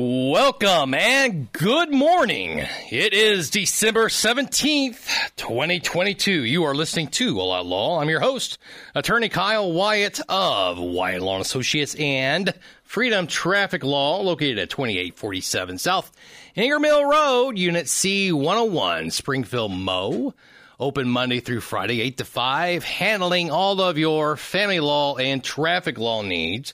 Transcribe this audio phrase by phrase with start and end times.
[0.00, 2.64] Welcome and good morning.
[2.88, 6.44] It is December 17th, 2022.
[6.44, 8.00] You are listening to All Out Law.
[8.00, 8.58] I'm your host,
[8.94, 16.12] attorney Kyle Wyatt of Wyatt Law Associates and Freedom Traffic Law, located at 2847 South
[16.54, 20.32] Ingram Mill Road, Unit C101, Springfield, Mo.
[20.78, 25.98] Open Monday through Friday, 8 to 5, handling all of your family law and traffic
[25.98, 26.72] law needs.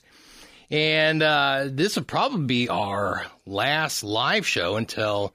[0.71, 5.33] And uh, this will probably be our last live show until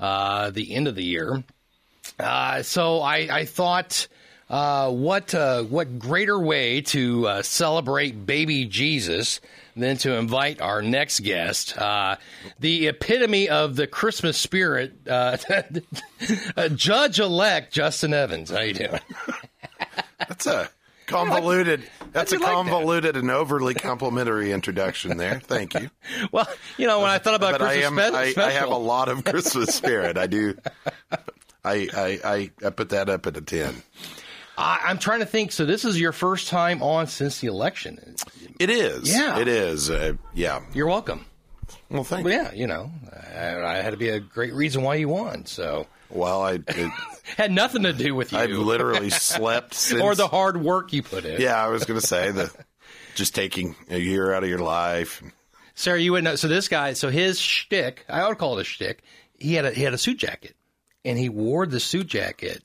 [0.00, 1.44] uh, the end of the year.
[2.18, 4.08] Uh, so I, I thought,
[4.50, 9.40] uh, what uh, what greater way to uh, celebrate baby Jesus
[9.74, 11.74] than to invite our next guest,
[12.58, 14.92] the epitome of the Christmas spirit,
[16.74, 18.50] Judge Elect Justin Evans.
[18.50, 19.00] How you doing?
[20.18, 20.68] That's a
[21.06, 21.82] convoluted.
[22.12, 25.40] That's a convoluted and overly complimentary introduction there.
[25.40, 25.90] Thank you.
[26.30, 28.70] Well, you know, when I thought about but Christmas I am, spe- I, I, have
[28.70, 30.16] a lot of Christmas spirit.
[30.16, 30.56] I do.
[31.64, 33.82] I, I, I, I put that up at a 10.
[34.56, 35.52] I, am trying to think.
[35.52, 38.16] So this is your first time on since the election.
[38.58, 39.14] It is.
[39.14, 39.38] Yeah.
[39.38, 39.90] It is.
[39.90, 40.60] Uh, yeah.
[40.72, 41.26] You're welcome.
[41.92, 42.32] Well, thank well.
[42.32, 42.90] Yeah, you know,
[43.34, 45.44] I, I, had to be a great reason why you won.
[45.44, 45.86] So.
[46.08, 46.92] Well, I it,
[47.36, 48.38] had nothing to do with you.
[48.38, 51.40] I've literally slept since, or the hard work you put in.
[51.40, 52.50] Yeah, I was going to say the
[53.14, 55.22] just taking a year out of your life.
[55.74, 56.36] Sarah, you wouldn't know.
[56.36, 59.02] So this guy, so his shtick, I would call it a shtick.
[59.38, 60.56] He had a he had a suit jacket,
[61.04, 62.62] and he wore the suit jacket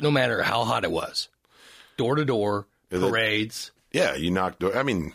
[0.00, 1.28] no matter how hot it was,
[1.96, 3.70] door to door, parades.
[3.92, 4.60] Yeah, you knocked.
[4.60, 5.12] Door, I mean,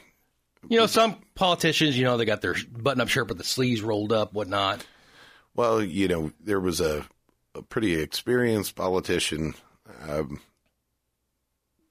[0.68, 3.82] you know, some politicians, you know, they got their button up shirt with the sleeves
[3.82, 4.86] rolled up, whatnot.
[5.56, 7.06] Well, you know, there was a,
[7.56, 9.56] a pretty experienced politician
[10.08, 10.42] um,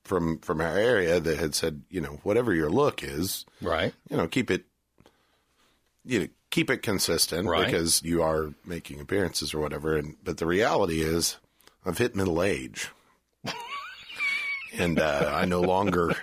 [0.04, 3.92] from from our area that had said, you know, whatever your look is, right?
[4.10, 4.64] You know, keep it,
[6.04, 7.66] you know, keep it consistent right.
[7.66, 9.96] because you are making appearances or whatever.
[9.96, 11.36] And but the reality is,
[11.84, 12.90] I've hit middle age.
[14.76, 16.14] And uh, I no longer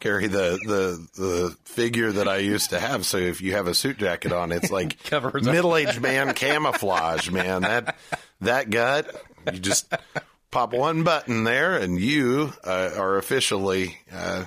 [0.00, 3.04] carry the, the the figure that I used to have.
[3.06, 4.96] So if you have a suit jacket on, it's like
[5.34, 7.62] middle aged man camouflage, man.
[7.62, 7.96] That
[8.40, 9.14] that gut,
[9.52, 9.92] you just
[10.50, 14.46] pop one button there, and you uh, are officially uh,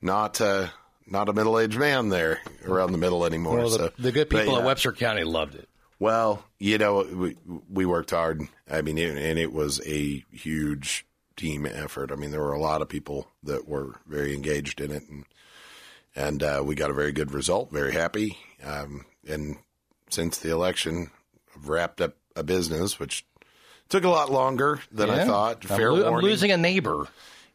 [0.00, 0.68] not uh,
[1.06, 3.58] not a middle aged man there around the middle anymore.
[3.58, 5.68] Well, the, so the good people but, at Webster County loved it.
[5.98, 7.36] Well, you know, we
[7.70, 8.42] we worked hard.
[8.70, 11.06] I mean, it, and it was a huge
[11.36, 12.12] team effort.
[12.12, 15.24] I mean, there were a lot of people that were very engaged in it, and
[16.16, 17.72] and uh, we got a very good result.
[17.72, 18.38] Very happy.
[18.64, 19.56] Um, and
[20.10, 21.10] since the election,
[21.56, 23.24] I've wrapped up a business which
[23.88, 25.22] took a lot longer than yeah.
[25.22, 25.58] I thought.
[25.62, 26.18] I'm Fair lo- warning.
[26.18, 27.08] I'm losing a neighbor.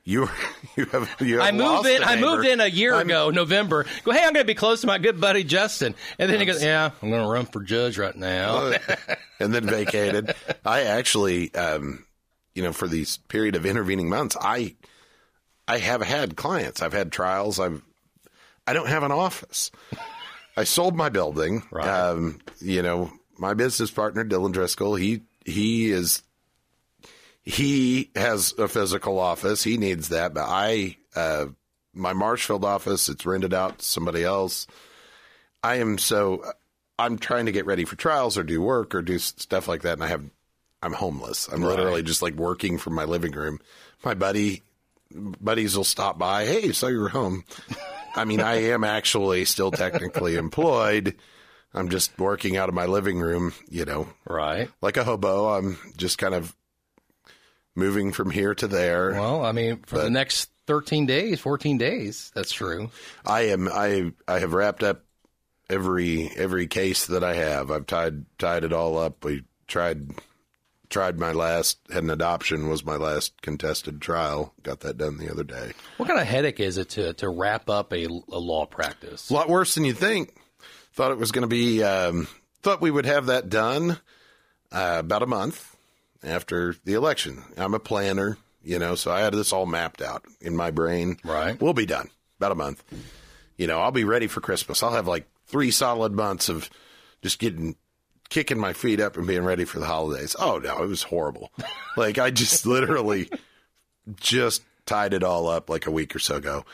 [0.04, 0.30] You
[0.76, 2.04] you have you have I moved in.
[2.04, 3.86] I moved in a year I'm, ago, November.
[4.04, 6.46] Go, hey, I'm going to be close to my good buddy Justin, and then he
[6.46, 8.74] goes, "Yeah, I'm going to run for judge right now,"
[9.40, 10.34] and then vacated.
[10.66, 12.06] I actually, um,
[12.56, 14.76] you know, for these period of intervening months, I
[15.68, 16.82] I have had clients.
[16.82, 17.60] I've had trials.
[17.60, 17.82] I've
[18.66, 19.72] I don't have an office.
[20.58, 21.64] I sold my building.
[21.72, 21.88] Right.
[21.88, 24.96] Um, you know, my business partner Dylan Driscoll.
[24.96, 26.22] He he is
[27.44, 29.64] he has a physical office.
[29.64, 31.48] He needs that, but I uh,
[31.94, 33.10] my Marshfield office.
[33.10, 34.68] It's rented out to somebody else.
[35.64, 36.44] I am so
[36.98, 39.94] I'm trying to get ready for trials or do work or do stuff like that,
[39.94, 40.30] and I have
[40.82, 41.48] I'm homeless.
[41.48, 41.76] I'm right.
[41.76, 43.60] literally just like working from my living room.
[44.04, 44.64] My buddy
[45.12, 46.46] buddies will stop by.
[46.46, 47.44] Hey, so you're home.
[48.16, 51.16] I mean, I am actually still technically employed.
[51.74, 54.10] I'm just working out of my living room, you know.
[54.26, 54.70] Right.
[54.82, 55.50] Like a hobo.
[55.50, 56.56] I'm just kind of
[57.76, 59.12] moving from here to there.
[59.12, 62.90] Well, I mean, for but the next 13 days, 14 days, that's true.
[63.26, 65.04] I am I I have wrapped up
[65.70, 67.72] every every case that I have.
[67.72, 69.24] I've tied tied it all up.
[69.24, 70.10] We tried
[70.90, 74.54] tried my last had an adoption was my last contested trial.
[74.64, 75.74] Got that done the other day.
[75.98, 79.30] What kind of headache is it to to wrap up a, a law practice?
[79.30, 80.36] A lot worse than you think.
[80.94, 81.84] Thought it was going to be.
[81.84, 82.28] Um,
[82.62, 84.00] thought we would have that done
[84.72, 85.76] uh, about a month
[86.24, 87.44] after the election.
[87.58, 91.18] I'm a planner, you know, so I had this all mapped out in my brain.
[91.24, 91.60] Right.
[91.62, 92.10] We'll be done
[92.40, 92.84] about a month.
[93.58, 94.84] You know, I'll be ready for Christmas.
[94.84, 96.70] I'll have like three solid months of
[97.22, 97.76] just getting
[98.30, 100.36] kicking my feet up and being ready for the holidays.
[100.40, 101.52] Oh no, it was horrible.
[101.98, 103.30] like I just literally
[104.16, 106.66] just tied it all up like a week or so ago.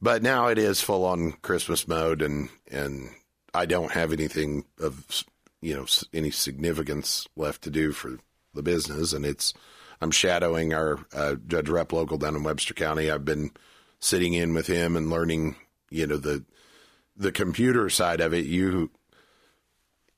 [0.00, 3.10] But now it is full on Christmas mode and and
[3.54, 5.24] I don't have anything of
[5.60, 8.18] you know any significance left to do for
[8.54, 9.54] the business and it's
[10.00, 13.08] I'm shadowing our uh, Judge Rep local down in Webster County.
[13.08, 13.52] I've been
[14.00, 15.54] sitting in with him and learning,
[15.90, 16.44] you know, the
[17.16, 18.44] the computer side of it.
[18.46, 18.90] You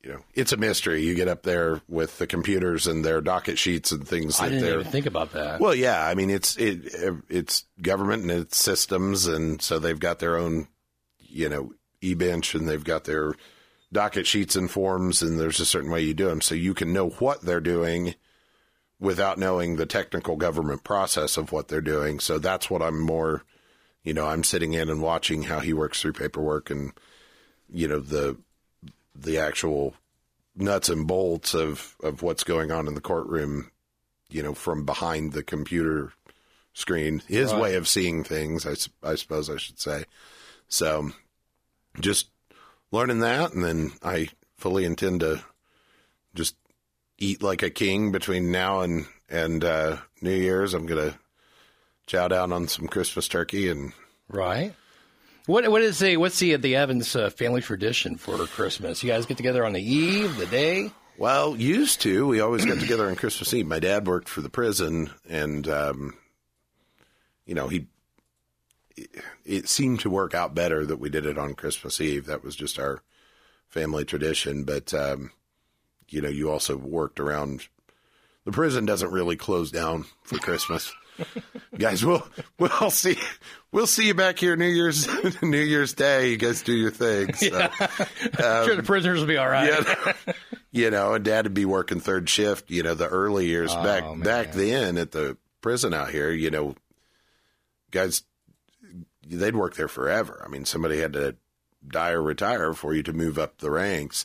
[0.04, 1.02] you know, it's a mystery.
[1.02, 4.50] You get up there with the computers and their docket sheets and things I that
[4.50, 4.80] didn't they're.
[4.80, 5.60] even think about that.
[5.60, 10.18] Well, yeah, I mean it's it it's government and it's systems, and so they've got
[10.18, 10.68] their own,
[11.18, 11.72] you know,
[12.02, 13.34] e bench, and they've got their
[13.92, 16.92] docket sheets and forms, and there's a certain way you do them, so you can
[16.92, 18.14] know what they're doing
[19.00, 22.20] without knowing the technical government process of what they're doing.
[22.20, 23.42] So that's what I'm more,
[24.02, 26.92] you know, I'm sitting in and watching how he works through paperwork and,
[27.72, 28.36] you know, the
[29.14, 29.94] the actual
[30.56, 33.70] nuts and bolts of of what's going on in the courtroom
[34.30, 36.12] you know, from behind the computer
[36.72, 37.60] screen, his Right.
[37.60, 40.06] way of seeing things, I suppose I should say.
[40.66, 41.12] So
[42.00, 42.30] just
[42.90, 43.52] learning that.
[43.52, 45.44] And then I fully intend to
[46.34, 46.56] just
[47.16, 50.74] eat like a king between now and, and, uh, New Year's.
[50.74, 51.18] I'm going to
[52.08, 53.92] chow down on some Christmas turkey and
[54.28, 54.74] Right.
[55.46, 59.02] What what is the what's the the Evans uh, family tradition for Christmas?
[59.02, 60.90] You guys get together on the eve, the day.
[61.18, 62.26] Well, used to.
[62.26, 63.66] We always got together on Christmas Eve.
[63.66, 66.14] My dad worked for the prison, and um,
[67.44, 67.86] you know he.
[69.44, 72.26] It seemed to work out better that we did it on Christmas Eve.
[72.26, 73.02] That was just our
[73.68, 74.64] family tradition.
[74.64, 75.30] But um,
[76.08, 77.68] you know, you also worked around.
[78.44, 80.90] The prison doesn't really close down for Christmas.
[81.78, 82.26] guys, we'll
[82.58, 83.16] we'll see
[83.72, 85.08] we'll see you back here New Year's
[85.42, 86.30] New Year's Day.
[86.30, 87.34] You guys do your thing.
[87.34, 87.48] So.
[87.48, 89.70] sure, um, the prisoners will be all right.
[89.70, 90.12] Yeah.
[90.70, 93.82] you know, and dad would be working third shift, you know, the early years oh,
[93.82, 94.24] back Oh, man.
[94.24, 96.74] back then at the prison out here, you know,
[97.90, 98.22] guys
[99.26, 100.42] they'd work there forever.
[100.44, 101.36] I mean, somebody had to
[101.86, 104.24] die or retire for you to move up the ranks.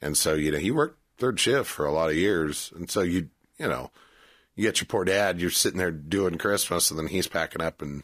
[0.00, 2.72] And so, you know, he worked third shift for a lot of years.
[2.76, 3.90] And so you you know,
[4.56, 7.82] you get your poor dad, you're sitting there doing Christmas and then he's packing up
[7.82, 8.02] and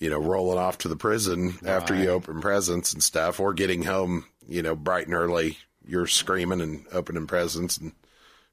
[0.00, 3.82] you know, rolling off to the prison after you open presents and stuff, or getting
[3.82, 5.58] home, you know, bright and early.
[5.86, 7.92] You're screaming and opening presents, and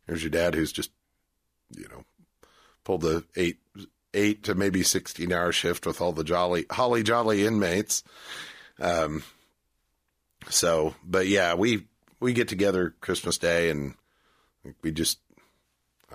[0.05, 0.91] there's your dad who's just,
[1.73, 2.03] you know,
[2.83, 3.59] pulled the eight
[4.13, 8.03] eight to maybe sixteen hour shift with all the jolly holly jolly inmates.
[8.81, 9.23] Um.
[10.49, 11.85] So, but yeah, we
[12.19, 13.95] we get together Christmas Day and
[14.81, 15.19] we just,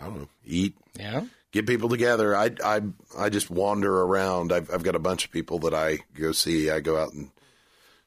[0.01, 1.23] I don't know, eat, Yeah.
[1.53, 2.35] get people together.
[2.37, 2.81] I I
[3.19, 4.53] I just wander around.
[4.53, 6.71] I've I've got a bunch of people that I go see.
[6.71, 7.31] I go out and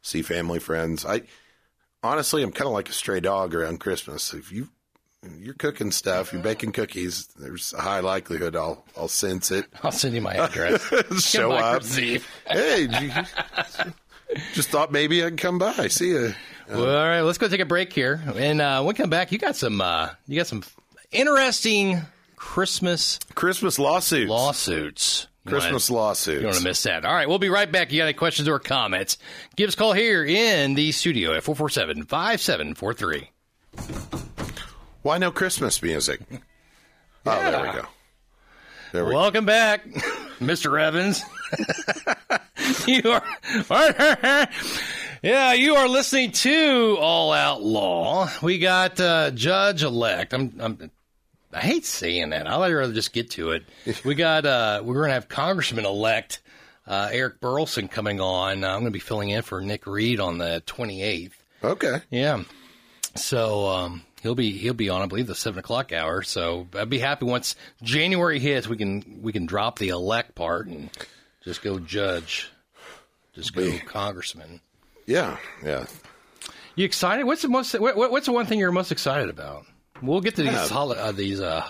[0.02, 1.06] see family friends.
[1.06, 1.22] I
[2.04, 4.34] honestly, I'm kind of like a stray dog around Christmas.
[4.34, 4.70] If you
[5.40, 7.28] you're cooking stuff, you're baking cookies.
[7.40, 9.66] There's a high likelihood I'll I'll sense it.
[9.84, 10.84] I'll send you my address.
[11.24, 11.84] Show up.
[11.84, 12.88] Hey,
[14.54, 15.88] just thought maybe I'd come by.
[15.88, 16.34] See you.
[16.70, 19.32] Well, all right, let's go take a break here, and uh, when we come back,
[19.32, 20.64] you got some uh, you got some
[21.16, 22.02] interesting
[22.36, 24.30] Christmas Christmas lawsuits.
[24.30, 25.28] lawsuits.
[25.46, 26.36] You wanna- Christmas lawsuits.
[26.36, 27.06] You don't want to miss that.
[27.06, 27.92] All right, we'll be right back.
[27.92, 29.18] You got any questions or comments?
[29.56, 33.30] Give us a call here in the studio at 447 5743.
[35.04, 36.22] Why no Christmas music?
[37.28, 37.88] Oh, there we go.
[38.92, 39.18] There we go.
[39.18, 39.84] Welcome back,
[40.40, 40.80] Mr.
[40.80, 41.24] Evans.
[42.88, 44.48] you are,
[45.24, 48.30] yeah, you are listening to All Out Law.
[48.44, 50.36] We got uh, Judge Elect.
[50.36, 50.92] I'm, I'm,
[51.56, 52.48] I hate saying that.
[52.48, 53.64] I'd rather just get to it.
[54.04, 56.42] We got, uh, we're going to have Congressman Elect
[56.86, 58.64] uh, Eric Burlison coming on.
[58.64, 61.32] I'm going to be filling in for Nick Reed on the 28th.
[61.64, 62.02] Okay.
[62.12, 62.44] Yeah.
[63.16, 66.22] So um, he'll be he'll be on, I believe, the seven o'clock hour.
[66.22, 70.68] So I'd be happy once January hits, we can we can drop the elect part
[70.68, 70.90] and
[71.44, 72.50] just go judge,
[73.34, 74.60] just go Be- congressman.
[75.06, 75.38] Yeah.
[75.64, 75.86] Yeah.
[76.76, 77.24] You excited?
[77.26, 77.74] What's the most?
[77.80, 79.66] What, what- what's the one thing you're most excited about?
[80.02, 80.68] We'll get to these Yeah.
[80.68, 81.40] holi- uh, these.
[81.42, 81.66] Uh,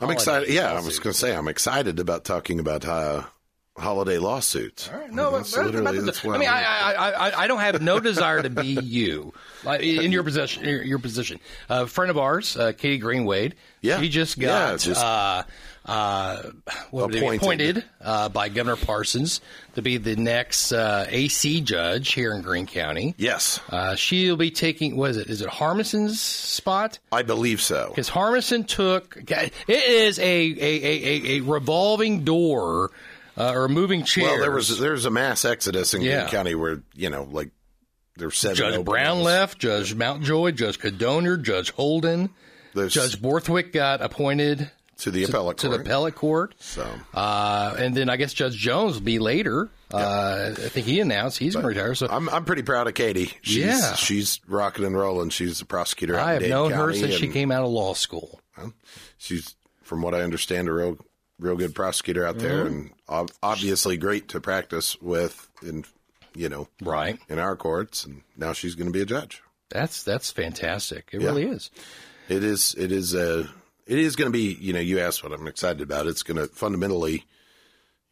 [0.00, 0.48] I'm excited.
[0.50, 3.24] Yeah, I was going to say I'm excited about talking about uh,
[3.78, 4.90] holiday lawsuits.
[5.10, 8.00] no, that's but- literally that's what I mean, I, I, I, I don't have no
[8.00, 9.32] desire to be you,
[9.64, 10.64] like in your position.
[10.64, 11.40] Your, your position.
[11.68, 13.54] a friend of ours, uh, Katie Greenwade.
[13.80, 14.00] Yeah.
[14.00, 15.44] she just Yeah, got just- uh,
[15.86, 16.42] uh,
[16.92, 17.38] appointed, Appointed.
[17.78, 19.40] appointed uh, by Governor Parsons
[19.74, 23.14] to be the next uh, AC judge here in Greene County.
[23.16, 24.96] yes, Uh, she'll be taking.
[24.96, 25.28] What is it?
[25.30, 26.98] Is it Harmison's spot?
[27.10, 27.86] I believe so.
[27.88, 32.90] Because Harmison took it is a a, a, a, a revolving door
[33.38, 34.24] uh, or moving chair.
[34.24, 36.28] Well, there was there's a mass exodus in Yeah.
[36.28, 37.50] County where you know like
[38.16, 38.56] there's seven.
[38.56, 38.84] Judge.
[38.84, 42.30] Brown left, Judge Mountjoy, Judge Cordonnier, Judge Holden,
[42.74, 45.78] There's Judge Borthwick got appointed to the appellate to court.
[45.78, 46.54] the appellate court.
[46.58, 49.68] So Uh, and then I guess Judge Jones will be later.
[49.94, 51.94] Uh, I think he announced he's going to retire.
[51.94, 53.30] So I'm I'm pretty proud of Katie.
[53.42, 53.94] She's, Yeah.
[53.94, 55.30] she's rocking and rolling.
[55.30, 56.16] She's the prosecutor.
[56.18, 58.40] out I have known her County, since she came out of law school.
[59.16, 60.98] She's, from what I understand, a real
[61.38, 62.66] real good prosecutor out there, Mm-hmm.
[62.66, 65.84] and obviously great to practice with in
[66.34, 67.18] you know Right.
[67.28, 68.04] in our courts.
[68.04, 69.42] And now she's going to be a judge.
[69.70, 71.10] That's that's fantastic.
[71.12, 71.28] It Yeah.
[71.28, 71.70] really is.
[72.28, 72.74] It is.
[72.78, 73.14] It is.
[73.14, 73.48] Uh,
[73.86, 74.52] it is going to be.
[74.60, 76.06] You know, you asked what I'm excited about.
[76.06, 77.24] It's going to fundamentally.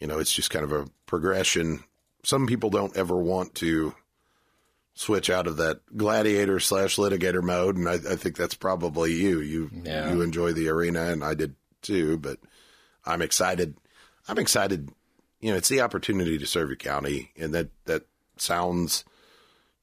[0.01, 1.85] You know, it's just kind of a progression.
[2.25, 3.95] Some people don't ever want to
[4.95, 9.41] switch out of that gladiator slash litigator mode, and I, I think that's probably you.
[9.41, 10.13] You Yeah.
[10.13, 12.17] you enjoy the arena, and I did too.
[12.19, 12.39] But
[13.05, 13.77] I'm excited.
[14.29, 14.91] I'm excited.
[15.41, 18.07] You know, it's the opportunity to serve your county, and that that
[18.37, 19.05] sounds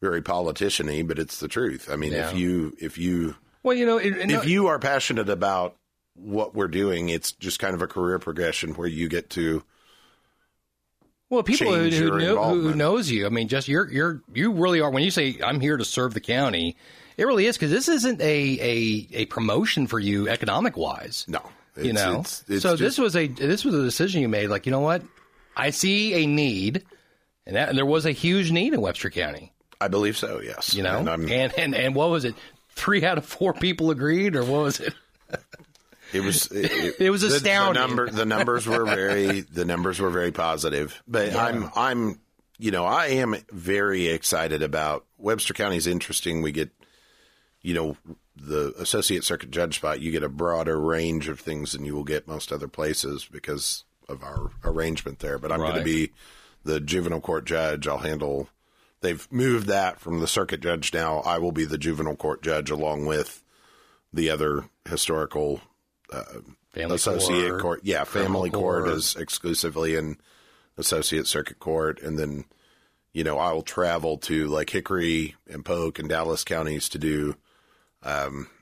[0.02, 1.90] very politician-y, but it's the truth.
[1.92, 2.30] I mean, Yeah.
[2.30, 5.76] if you if you Well, you know, it, it- if you are passionate about
[6.16, 9.64] what we're doing, it's just kind of a career progression where you get to.
[11.30, 13.26] well, people who, who, know, who knows you.
[13.26, 14.92] I mean, just you're you're you really are.
[14.92, 16.76] When you say I'm here to serve the county,
[17.18, 21.26] it really is because this isn't a, a a promotion for you economic wise.
[21.28, 21.42] No,
[21.82, 24.48] you know, it's- it's so just- this was a this was a decision you made.
[24.48, 25.02] Like, you know what?
[25.56, 26.84] I see a need,
[27.46, 29.52] and that and there was a huge need in Webster County.
[29.82, 30.40] I believe so.
[30.42, 32.36] Yes, You know, and, and and, and, what was it?
[32.76, 34.94] Three out of four people agreed, or what was it?
[36.14, 37.82] it was it, It was the- astounding.
[37.82, 42.20] The, number, the numbers were very the numbers were very positive, but I'm I'm
[42.58, 46.42] you know I am very excited about Webster County's interesting.
[46.42, 46.70] We get
[47.62, 47.98] you know
[48.36, 50.02] the associate circuit judge spot.
[50.02, 53.84] You get a broader range of things than you will get most other places because
[54.10, 55.38] of our arrangement there.
[55.38, 56.12] But I'm going to be
[56.64, 57.88] the juvenile court judge.
[57.88, 58.50] I'll handle.
[59.02, 61.20] They've moved that from the circuit judge now.
[61.20, 63.44] I will be the juvenile court judge along with
[64.12, 65.62] the other historical
[66.12, 66.24] uh,
[66.74, 67.80] Family associate court, court.
[67.84, 68.98] Yeah, family court, court.
[68.98, 70.18] is exclusively in
[70.76, 72.46] associate circuit court, and then
[73.14, 77.36] you know I will travel to like Hickory and Polk and Dallas counties to do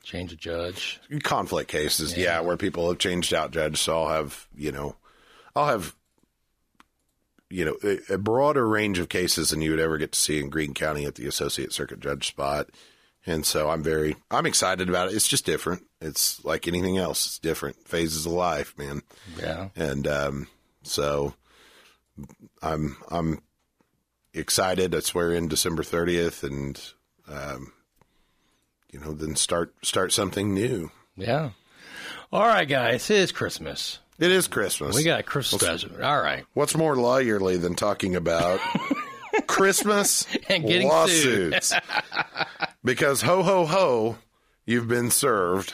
[0.03, 0.99] change of judge.
[1.23, 2.17] conflict cases.
[2.17, 3.77] Yeah, where people have changed out judge.
[3.77, 4.95] So I'll have you know,
[5.55, 5.95] I'll have
[7.49, 10.39] you know a, a broader range of cases than you would ever get to see
[10.39, 12.69] in Greene County at the associate circuit judge spot.
[13.25, 15.15] And so I'm very I'm excited about it.
[15.15, 15.83] It's just different.
[15.99, 17.25] It's like anything else.
[17.25, 19.03] It's different phases of life, man.
[19.39, 20.47] Yeah, and um,
[20.83, 21.35] so
[22.61, 23.41] I'm I'm
[24.33, 24.95] excited.
[24.95, 26.81] I swear in December 30th, and
[27.27, 27.73] um,
[28.91, 30.91] you know, then start start something new.
[31.15, 31.51] yeah.
[32.33, 33.99] All right, guys, it is Christmas.
[34.17, 34.95] It is Christmas.
[34.95, 35.83] We got a Christmas.
[36.01, 38.59] All right, What's more lawyerly than talking about
[39.47, 41.73] Christmas And getting lawsuits?
[42.83, 44.17] because ho ho ho,
[44.65, 45.73] you've been served.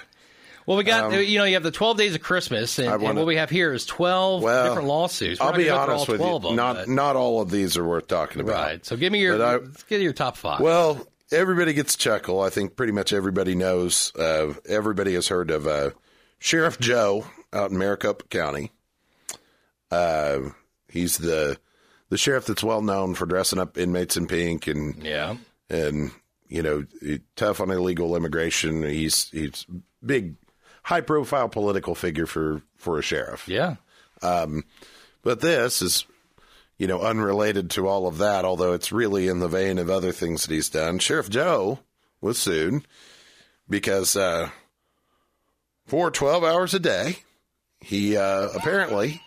[0.66, 3.02] Well, we got you know you have the twelve days of Christmas, and, and Um,
[3.02, 5.40] wanna- what we have here is twelve Well, different lawsuits.
[5.40, 6.28] We're I'll be gonna go through honest all with you.
[6.28, 8.66] 12 of them, not but- not all of these are worth talking about.
[8.66, 8.86] right.
[8.86, 10.60] So give me your I- let's get your top five.
[10.60, 12.42] Well, everybody gets a chuckle.
[12.42, 14.16] I think pretty much everybody knows.
[14.16, 15.92] Uh, everybody has heard of uh,
[16.40, 18.72] Sheriff Joe out in Maricopa County.
[19.92, 20.50] Uh,
[20.90, 21.58] he's the
[22.10, 25.36] the sheriff that's well known for dressing up inmates in pink and yeah,
[25.70, 26.12] and
[26.48, 26.86] you know
[27.36, 28.84] tough on illegal immigration.
[28.84, 29.66] He's he's
[30.06, 30.36] big,
[30.84, 33.48] high profile political figure for for a sheriff.
[33.48, 33.76] yeah,
[35.24, 36.06] But this is,
[36.78, 40.12] you know, unrelated to all of that, although it's really in the vein of other
[40.12, 41.00] things that he's done.
[41.00, 41.80] Sheriff Joe
[42.22, 42.88] was sued
[43.70, 44.50] because uh,
[45.86, 47.20] for 12 hours a day,
[47.80, 49.22] he uh, apparently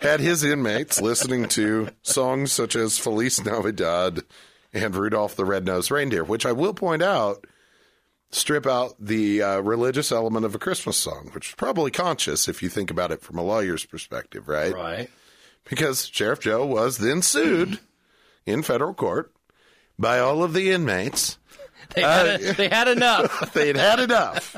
[0.00, 4.20] had his inmates listening to songs such as Feliz Navidad
[4.72, 7.46] and Rudolph the Red-Nosed Reindeer, which I will point out
[8.30, 12.62] strip out the uh, religious element of a Christmas song, which is probably conscious if
[12.62, 14.72] you think about it from a lawyer's perspective, right?
[14.72, 15.10] right.
[15.64, 17.78] Because Sheriff Joe was then sued
[18.46, 19.32] in federal court
[19.98, 21.38] by all of the inmates.
[21.92, 23.52] They had, they had enough.
[23.54, 24.54] They had had enough.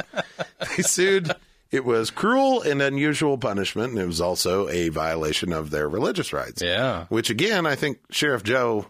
[0.77, 1.33] they sued.
[1.71, 6.35] It was cruel and unusual punishment, and it was also a violation of their religious
[6.35, 6.61] rights.
[6.61, 7.07] Yeah.
[7.09, 8.85] Which, again, I think Sheriff Joe,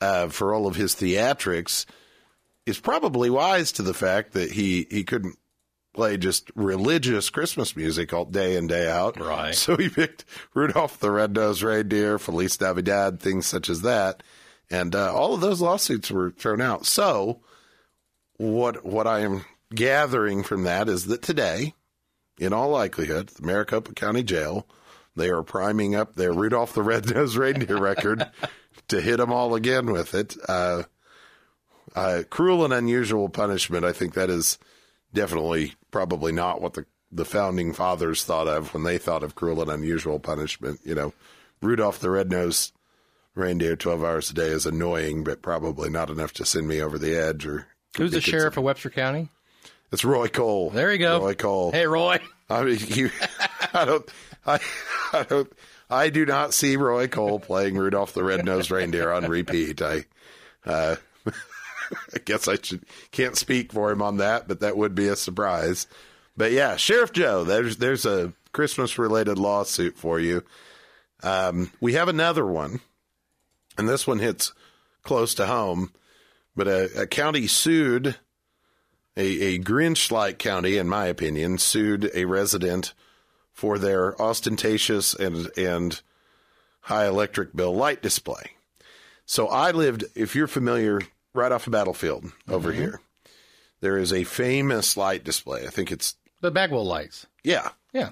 [0.00, 1.84] uh, for all of his theatrics,
[2.64, 5.36] is probably wise to the fact that he, he couldn't
[5.94, 9.18] play just religious Christmas music all day in, day out.
[9.18, 9.54] Right.
[9.54, 14.22] So he picked Rudolph the Red-Nosed Reindeer, Feliz Navidad, things such as that.
[14.70, 16.84] And uh, all of those lawsuits were thrown out.
[16.84, 17.40] So
[18.36, 21.74] what what I am gathering from that is that today,
[22.38, 24.66] in all likelihood, the Maricopa County Jail,
[25.16, 28.28] they are priming up their Rudolph the Red-Nosed Reindeer record
[28.88, 30.36] to hit them all again with it.
[30.48, 30.84] Uh,
[31.94, 33.84] uh, cruel and unusual punishment.
[33.84, 34.58] I think that is
[35.14, 39.62] definitely probably not what the the founding fathers thought of when they thought of cruel
[39.62, 40.80] and unusual punishment.
[40.84, 41.12] You know,
[41.62, 42.72] Rudolph the Red-Nosed
[43.34, 46.98] Reindeer, twelve hours a day is annoying, but probably not enough to send me over
[46.98, 47.68] the edge or.
[47.96, 49.28] Who's the sheriff of Webster County?
[49.92, 50.70] It's Roye Cole.
[50.70, 51.20] There you go.
[51.20, 51.70] Roye Cole.
[51.70, 52.18] Hey, Roye.
[52.50, 53.10] I mean, you,
[53.72, 54.10] I don't,
[54.44, 54.58] I,
[55.12, 55.52] I don't,
[55.88, 59.80] I do not see Roye Cole playing Rudolph the Red-Nosed Reindeer on repeat.
[59.80, 60.06] I,
[60.66, 60.96] uh,
[62.14, 65.16] I guess I should can't speak for him on that, but that would be a
[65.16, 65.86] surprise.
[66.36, 70.44] But yeah, Sheriff Joe, there's there's a Christmas related lawsuit for you.
[71.22, 72.80] Um, we have another one,
[73.78, 74.52] and this one hits
[75.02, 75.92] close to home.
[76.56, 78.16] But a, a county sued
[79.16, 82.94] a, a Grinch like county, in my opinion, sued a resident
[83.52, 86.00] for their ostentatious and and
[86.82, 88.52] high electric bill light display.
[89.26, 91.00] So I lived, if you're familiar,
[91.34, 92.80] right off the battlefield over Mm-hmm.
[92.80, 93.00] here.
[93.80, 95.66] There is a famous light display.
[95.66, 97.26] I think it's The Bagwell lights.
[97.42, 97.70] yeah.
[97.92, 98.10] Yeah.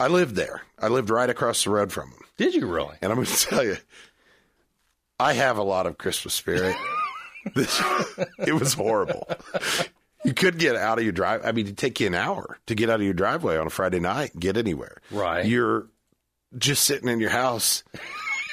[0.00, 0.62] I lived there.
[0.80, 2.18] I lived right across the road from them.
[2.36, 2.96] Did you really?
[3.00, 3.76] And I'm going to tell you,
[5.20, 6.74] I have a lot of Christmas spirit.
[7.56, 7.82] This-
[8.38, 9.28] it was horrible.
[10.24, 11.40] You could get out of your drive.
[11.44, 13.70] I mean, it'd take you an hour to get out of your driveway on a
[13.70, 14.98] Friday night and get anywhere.
[15.10, 15.44] Right.
[15.44, 15.88] You're
[16.56, 17.82] just sitting in your house,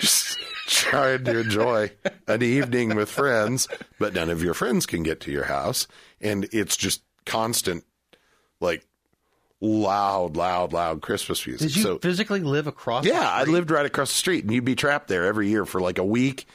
[0.01, 1.91] just trying to enjoy
[2.27, 5.87] an evening with friends, but none of your friends can get to your house.
[6.21, 7.85] And it's just constant,
[8.59, 8.85] like
[9.61, 11.67] loud, loud, loud Christmas music.
[11.67, 13.05] Did you so, physically live across?
[13.05, 15.81] yeah, I lived right across the street, and you'd be trapped there every year for
[15.81, 16.45] like a week.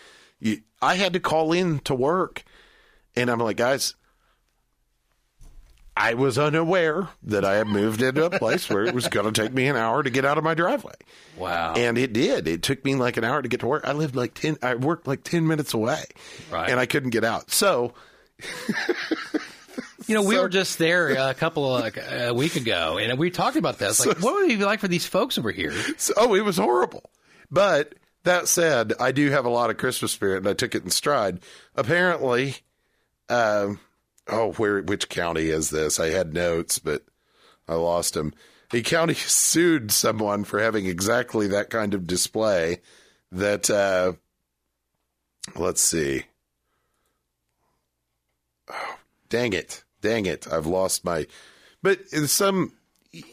[0.40, 2.44] You, I had to call in to work,
[3.16, 3.94] and I'm like, guys,
[5.96, 9.42] I was unaware that I had moved into a place where it was going to
[9.42, 10.94] take me an hour to get out of my driveway,
[11.36, 11.74] Wow.
[11.76, 12.48] and it did.
[12.48, 13.86] It took me like an hour to get to work.
[13.86, 14.56] I lived like ten.
[14.62, 16.02] I worked like ten minutes away,
[16.50, 16.68] Right.
[16.70, 17.50] and I couldn't get out.
[17.52, 17.94] So
[20.06, 23.18] You know, we So- were just there a couple of like, a week ago, and
[23.18, 24.04] we talked about this.
[24.04, 25.72] Like, what would it be like for these folks over here?
[25.96, 27.10] So, oh, it was horrible.
[27.50, 30.84] But that said, I do have a lot of Christmas spirit, and I took it
[30.84, 31.40] in stride.
[31.74, 32.56] Apparently,
[33.30, 33.80] um,
[34.28, 36.00] oh, where which county is this?
[36.00, 37.04] I had notes, but
[37.68, 38.34] I lost them.
[38.72, 42.80] A county sued someone for having exactly that kind of display.
[43.32, 44.12] That uh,
[45.56, 46.24] let's see.
[48.70, 48.96] Oh,
[49.28, 49.84] dang it!
[50.00, 50.46] Dang it!
[50.50, 51.26] I've lost my.
[51.82, 52.72] But in some,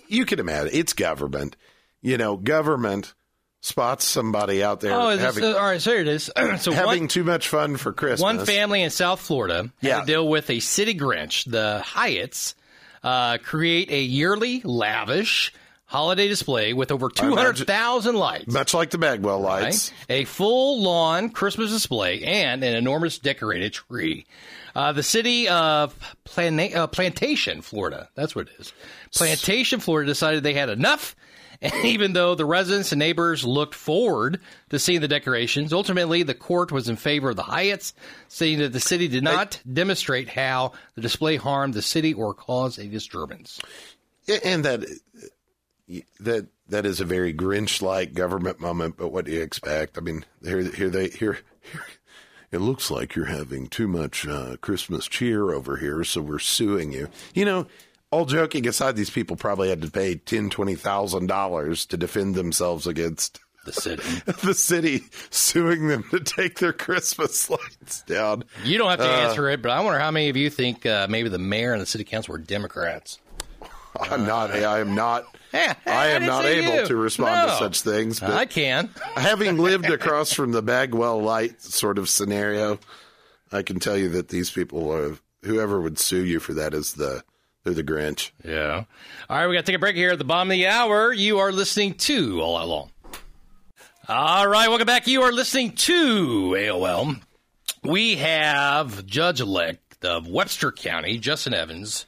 [0.07, 1.55] you can imagine it's government.
[2.01, 3.13] You know, government
[3.61, 5.79] spots somebody out there Oh, is this, all right.
[5.81, 6.31] So here it is.
[6.59, 8.21] so having one, too much fun for Christmas.
[8.21, 9.99] one family in South Florida had Yeah.
[10.01, 11.49] to deal with a city Grinch.
[11.49, 12.55] The Hyatts
[13.03, 15.53] uh, create a yearly lavish
[15.85, 18.47] holiday display with over two hundred thousand lights.
[18.47, 19.63] much like the Bagwell right?
[19.63, 19.91] lights.
[20.09, 24.25] A full lawn Christmas display and an enormous decorated tree.
[24.73, 25.93] Uh, the city of
[26.23, 28.71] Plana- uh, Plantation, Florida, that's what it is.
[29.13, 31.13] Plantation, Florida decided they had enough.
[31.61, 36.33] And even though the residents and neighbors looked forward to seeing the decorations, ultimately the
[36.33, 37.93] court was in favor of the Hyatts,
[38.27, 42.79] saying that the city did not demonstrate how the display harmed the city or caused
[42.79, 43.59] a disturbance.
[44.43, 44.85] and that
[46.19, 48.95] that that is a very Grinch-like government moment.
[48.97, 49.97] But what do you expect?
[49.97, 51.39] I mean, here here they here.
[51.61, 51.85] here
[52.51, 56.91] it looks like you're having too much uh, Christmas cheer over here, so we're suing
[56.91, 57.07] you.
[57.33, 57.67] You know,
[58.11, 62.35] all joking aside, these people probably had to pay ten, twenty thousand dollars to defend
[62.35, 64.03] themselves against The city.
[64.43, 68.43] the city suing them to take their Christmas lights down.
[68.63, 70.85] You don't have to Uh, answer it, but I wonder how many of you think
[70.85, 73.19] uh, maybe the mayor and the city council were Democrats.
[73.99, 74.51] I'm not.
[74.51, 75.25] I am not.
[75.53, 75.67] I
[76.07, 76.85] am didn't able you.
[76.87, 78.19] to respond to such things.
[78.21, 78.89] But I can.
[79.15, 82.79] having lived across from the Bagwell light sort of scenario,
[83.51, 86.93] I can tell you that these people are whoever would sue you for that is
[86.93, 87.21] the
[87.63, 88.31] they're the Grinch.
[88.43, 88.83] Yeah.
[89.29, 91.13] All right, we got to take a break here at the bottom of the hour.
[91.13, 92.89] You are listening to All Out Law.
[94.07, 95.07] All right, welcome back.
[95.07, 97.21] You are listening to AOL.
[97.83, 102.05] We have Judge elect of Webster County, Justin Evans,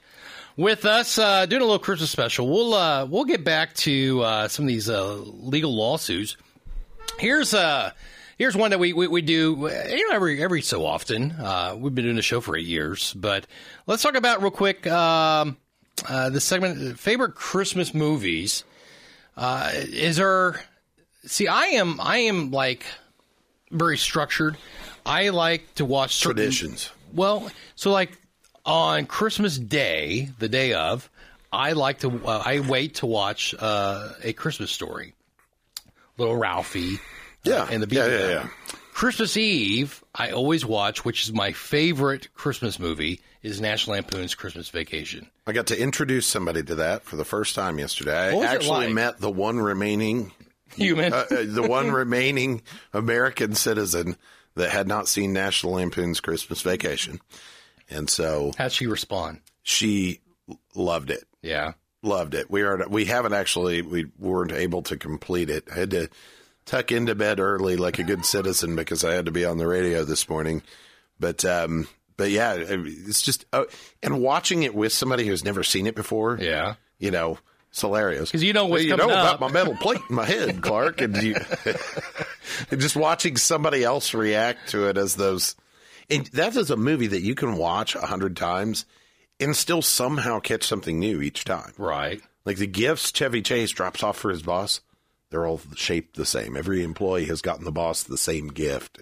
[0.57, 2.49] with us uh, doing a little Christmas special.
[2.49, 6.35] We'll uh, we'll get back to uh, some of these uh, legal lawsuits.
[7.19, 7.91] Here's uh
[8.37, 11.31] here's one that we, we, we do uh, you know every every so often.
[11.31, 13.45] Uh, we've been doing the show for eight years, but
[13.87, 15.57] let's talk about real quick um,
[16.07, 18.63] uh, the segment favorite Christmas movies.
[19.37, 20.61] Uh, is there?
[21.25, 22.85] See, I am I am like
[23.71, 24.57] very structured.
[25.05, 26.89] I like to watch certain, Traditions.
[27.13, 28.17] well, so like
[28.65, 31.09] on Christmas Day, the day of,
[31.51, 35.13] I like to uh, I wait to watch uh, a Christmas story.
[36.17, 36.99] Little Ralphie,
[37.43, 38.47] Yeah, and the yeah, yeah, yeah.
[38.93, 44.69] Christmas Eve, I always watch, which is my favorite Christmas movie, is National Lampoon's Christmas
[44.69, 45.29] Vacation.
[45.47, 48.33] I got to introduce somebody to that for the first time yesterday.
[48.33, 48.93] What was I it actually like?
[48.93, 50.31] met the one remaining
[50.75, 51.11] Human.
[51.11, 52.61] uh, uh, the one remaining
[52.93, 54.15] American citizen
[54.55, 57.19] that had not seen National Lampoon's Christmas Vacation,
[57.89, 59.41] and so How'd she respond?
[59.63, 60.21] she
[60.75, 61.23] loved it.
[61.41, 61.73] Yeah.
[62.03, 62.49] loved it.
[62.49, 65.67] We are we haven't actually we weren't able to complete it.
[65.71, 66.09] I had to
[66.65, 69.67] tuck into bed early like a good citizen because I had to be on the
[69.67, 70.61] radio this morning.
[71.19, 73.65] But um, but yeah, it's just uh,
[74.01, 76.37] and watching it with somebody who's never seen it before.
[76.41, 76.75] Yeah.
[76.99, 77.37] you know,
[77.69, 79.37] it's hilarious 'Cause you know what's you know up.
[79.37, 81.35] about my metal plate in my head, Clark, and you
[82.71, 85.55] and just watching somebody else react to it as those.
[86.09, 88.85] And that is a movie that you can watch a hundred times
[89.39, 91.73] and still somehow catch something new each time.
[91.77, 92.21] Right.
[92.45, 94.81] Like the gifts Chevy Chase drops off for his boss,
[95.33, 96.55] they're all shaped the same.
[96.55, 99.01] Every employee has gotten the boss the same gift.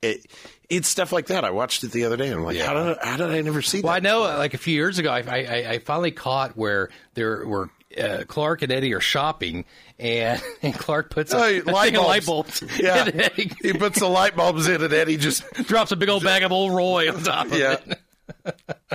[0.00, 0.24] It,
[0.70, 1.44] it's stuff like that.
[1.44, 2.28] I watched it the other day.
[2.28, 3.84] and I'm like, how did I, how did I never see that?
[3.84, 7.46] Well, I know, like a few years ago, I, I, I finally caught where there
[7.46, 9.66] were uh, Clark and Eddie are shopping,
[9.98, 12.62] and, and Clark puts a, a thing of light bulbs.
[12.80, 16.24] Yeah, Eddie he puts the light bulbs in, and Eddie just drops a big old
[16.24, 17.76] bag of Ol' Roy on top of yeah.
[17.84, 17.98] it.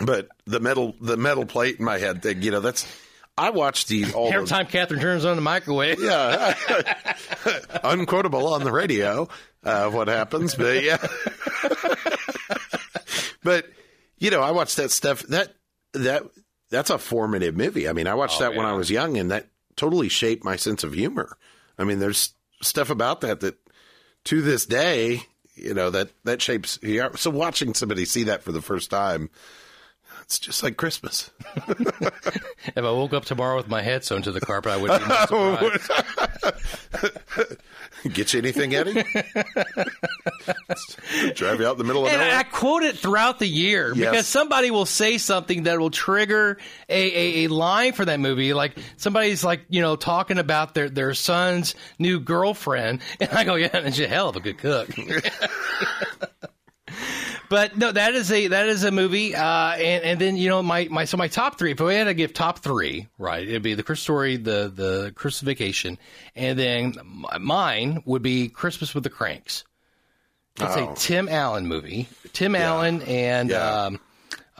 [0.03, 2.87] but the metal the metal plate in my head thing, you know, that's
[3.37, 6.55] I watched the all Every time Catherine turns on the microwave, yeah,
[7.83, 9.27] unquotable on the radio
[9.63, 10.97] uh, what happens, but yeah,
[13.43, 13.65] but
[14.19, 15.53] you know, I watched that stuff that
[15.93, 16.23] that
[16.69, 17.87] that's a formative movie.
[17.89, 18.65] I mean, I watched Oh, that when.
[18.65, 21.37] I was young, and that totally shaped my sense of humor.
[21.77, 23.57] I mean, there's stuff about that that
[24.25, 25.23] to this day,
[25.55, 26.79] you know, that that shapes.
[27.15, 29.29] So watching somebody see that for the first time,
[30.23, 31.29] it's just like Christmas.
[31.67, 35.15] if I woke up tomorrow with my head sewn to the carpet, I wouldn't be
[35.27, 35.91] surprised.
[38.13, 39.03] Get you anything, Eddie?
[41.35, 42.35] Drive you out in the middle of And nowhere.
[42.37, 44.09] I quote it throughout the year Yes.
[44.11, 46.57] because somebody will say something that will trigger
[46.89, 48.53] a, a, a line for that movie.
[48.53, 52.99] Like somebody's like, you know, talking about their, their son's new girlfriend.
[53.21, 54.89] And I go, yeah, and she's a hell of a good cook.
[57.49, 59.35] But no, that is a, that is a movie.
[59.35, 62.05] Uh, and, and then, you know, my, my, so my top three, if we had
[62.05, 65.97] to give top three, right, it'd be the Christmas story, the, the Christmas vacation.
[66.35, 66.95] And then
[67.39, 69.63] mine would be Christmas with the Kranks.
[70.59, 70.91] It's Oh.
[70.93, 72.07] a Tim Allen movie.
[72.31, 73.83] Tim Allen and Yeah.
[73.85, 73.99] um,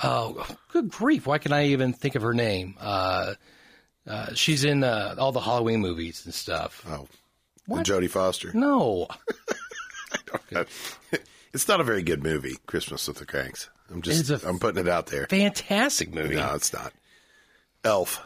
[0.04, 1.28] oh, good grief!
[1.28, 2.76] Why can I even think of her name?
[2.80, 3.36] Uh,
[4.08, 6.84] uh, she's in uh, all the Halloween movies and stuff.
[6.90, 7.08] oh,
[7.70, 8.52] and Jodie Foster.
[8.56, 9.08] No,
[11.54, 13.70] It's not a very good movie, Christmas with the Kranks.
[13.92, 15.28] I'm just, It's a- I'm putting it out there.
[15.28, 16.36] fantastic movie.
[16.36, 16.94] No, it's not.
[17.84, 18.26] Elf.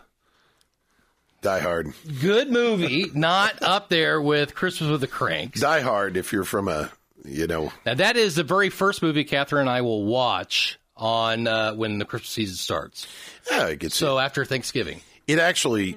[1.42, 1.94] Die Hard.
[2.22, 5.60] Good movie, not up there with Christmas with the Kranks.
[5.62, 6.18] Die Hard.
[6.18, 6.90] If you're from a,
[7.26, 11.48] you know, Now that is the very first movie Catherine and I will watch on
[11.48, 13.06] uh, when the Christmas season starts.
[13.52, 15.96] yeah, it gets So after Thanksgiving, it actually.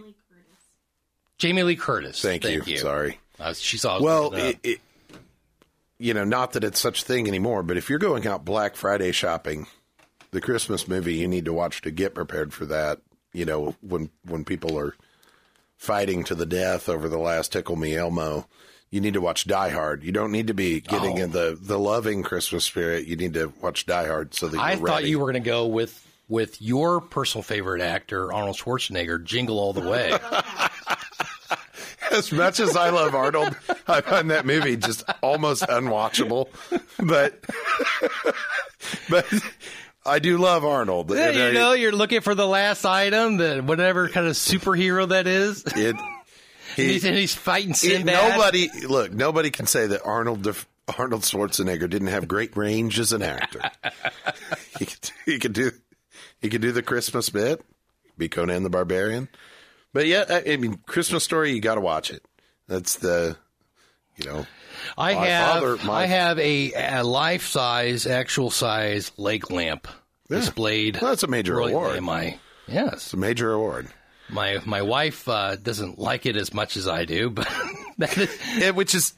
[1.38, 2.21] Jamie Lee Curtis.
[2.21, 2.77] Thank, you.
[2.77, 3.19] Sorry.
[3.38, 3.97] Uh, she saw.
[3.97, 4.61] us Well, looking it up.
[4.62, 4.81] it, it,
[6.00, 8.74] you know, not that it's such a thing anymore, but if you're going out Black
[8.74, 9.66] Friday shopping,
[10.32, 13.00] the Christmas movie you need to watch to get prepared for that.
[13.32, 14.94] You know, when when people are
[15.76, 18.46] fighting to the death over the last Tickle Me Elmo,
[18.90, 20.02] you need to watch Die Hard.
[20.02, 21.24] You don't need to be getting Oh.
[21.24, 23.06] in the the loving Christmas spirit.
[23.06, 24.84] You need to watch Die Hard so that I ready.
[24.86, 29.58] thought you were going to go with with your personal favorite actor, Arnold Schwarzenegger, Jingle
[29.58, 30.16] All the Way.
[32.10, 33.56] as much as I love Arnold,
[33.90, 36.48] I find that movie just almost unwatchable.
[36.98, 37.44] But
[39.09, 39.26] but
[40.05, 41.11] I do love Arnold.
[41.11, 45.09] Yeah, you I- know, you're looking for the last item, the whatever kind of superhero
[45.09, 45.64] that is.
[45.66, 45.96] it.
[45.96, 45.98] And
[46.76, 48.31] he's, and he's fighting it- Sinbad.
[48.33, 49.12] nobody look.
[49.12, 50.66] Nobody can say that Arnold def-
[50.98, 53.61] Arnold Schwarzenegger didn't have great range as an actor.
[54.79, 55.70] he, could, he could do
[56.40, 57.62] he could do the Christmas bit,
[58.16, 59.29] be Conan the Barbarian.
[59.92, 62.24] But yeah, I, I mean, Christmas Story, you got to watch it.
[62.68, 63.37] That's the
[64.24, 64.46] you know.
[64.96, 69.87] I My have father- my- I have a, a life size, actual size lake lamp
[70.28, 70.98] displayed.
[71.00, 71.96] Well, that's a major really award.
[71.96, 73.88] in my yes, It's a major award.
[74.28, 77.48] my my wife uh, doesn't like it as much as I do, but
[77.98, 79.14] that is, Yeah, which is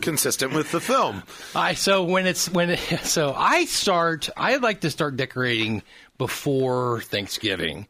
[0.00, 1.22] consistent with the film.
[1.54, 5.82] I so when it's when it, so I start I like to start decorating
[6.18, 7.86] before Thanksgiving.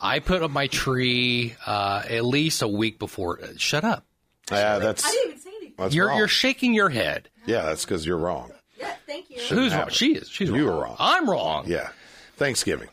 [0.00, 3.40] I put up my tree uh, at least a week before.
[3.56, 4.04] Shut up!
[4.50, 5.53] Yeah, that's I didn't even say anything.
[5.76, 6.18] That's You're wrong.
[6.18, 7.28] you're shaking your head.
[7.46, 8.52] yeah, that's because you're wrong.
[8.78, 9.36] Yeah, thank you.
[9.40, 9.88] Who's have wrong?
[9.88, 9.94] it.
[9.94, 10.28] She is.
[10.28, 10.76] She's You wrong.
[10.76, 10.96] were wrong.
[10.98, 11.64] I'm wrong.
[11.66, 11.88] Yeah,
[12.36, 12.88] Thanksgiving.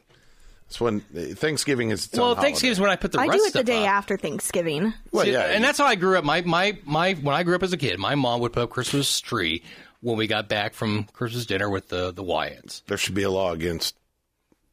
[0.68, 2.06] It's when Thanksgiving is.
[2.06, 2.90] Its Well, own Thanksgiving's holiday.
[2.92, 3.90] when I put the I rest do it the stuff day up.
[3.92, 4.94] after Thanksgiving.
[5.12, 6.24] Well, See, yeah, and that's how I grew up.
[6.24, 8.70] My my my when I grew up as a kid, my mom would put up
[8.70, 9.64] Christmas tree
[10.00, 12.84] when we got back from Christmas dinner with the the Wyatts.
[12.88, 13.96] there should be a law against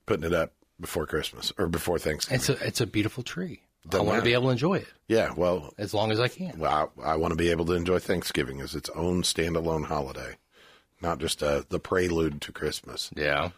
[0.07, 2.37] putting it up before Christmas or before Thanksgiving.
[2.37, 3.63] It's a it's a beautiful tree.
[3.93, 6.59] I want to be able to enjoy it yeah, well, as long as I can.
[6.59, 10.37] well I, I want to be able to enjoy Thanksgiving as its own standalone holiday,
[11.01, 13.11] not just uh, the prelude to Christmas.
[13.17, 13.51] Yeah.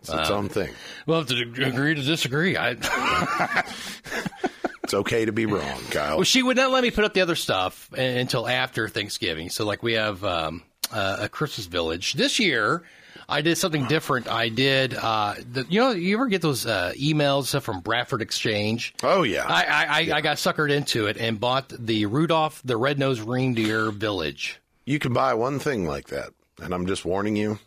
[0.00, 0.72] It's its own thing.
[1.06, 2.56] Well, to agree to disagree.
[2.56, 2.74] I
[4.84, 6.16] It's okay to be wrong, Kyle.
[6.16, 9.50] well, she would not let me put up the other stuff uh, until after Thanksgiving.
[9.50, 10.62] So, like, we have um,
[10.92, 12.84] uh, a Christmas village this year.
[13.28, 14.28] I did something different.
[14.28, 18.94] I did, uh, the, you know, you ever get those uh, emails from Bradford Exchange?
[19.02, 19.44] Oh yeah.
[19.46, 23.90] I, I, I, I got suckered into it and bought the Rudolph the Red-Nosed Reindeer
[23.90, 24.60] Village.
[24.84, 26.30] You can buy one thing like that.
[26.62, 27.58] And I'm just warning you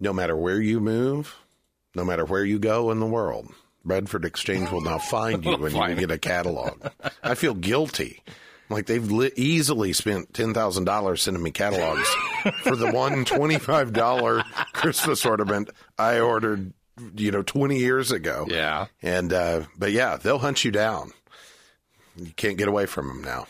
[0.00, 1.36] no matter where you move,
[1.94, 3.48] no matter where you go in the world,
[3.84, 6.86] Bradford Exchange will now find you when you get a catalog.
[7.22, 8.22] I feel guilty.
[8.68, 12.08] Like they've li- easily spent $10,000 sending me catalogs
[12.62, 16.72] for the one $25 Christmas ornament I ordered,
[17.14, 18.46] you know, 20 years ago.
[18.48, 18.86] Yeah.
[19.02, 21.12] And, uh, but yeah, they'll hunt you down.
[22.16, 23.46] You can't get away from them now.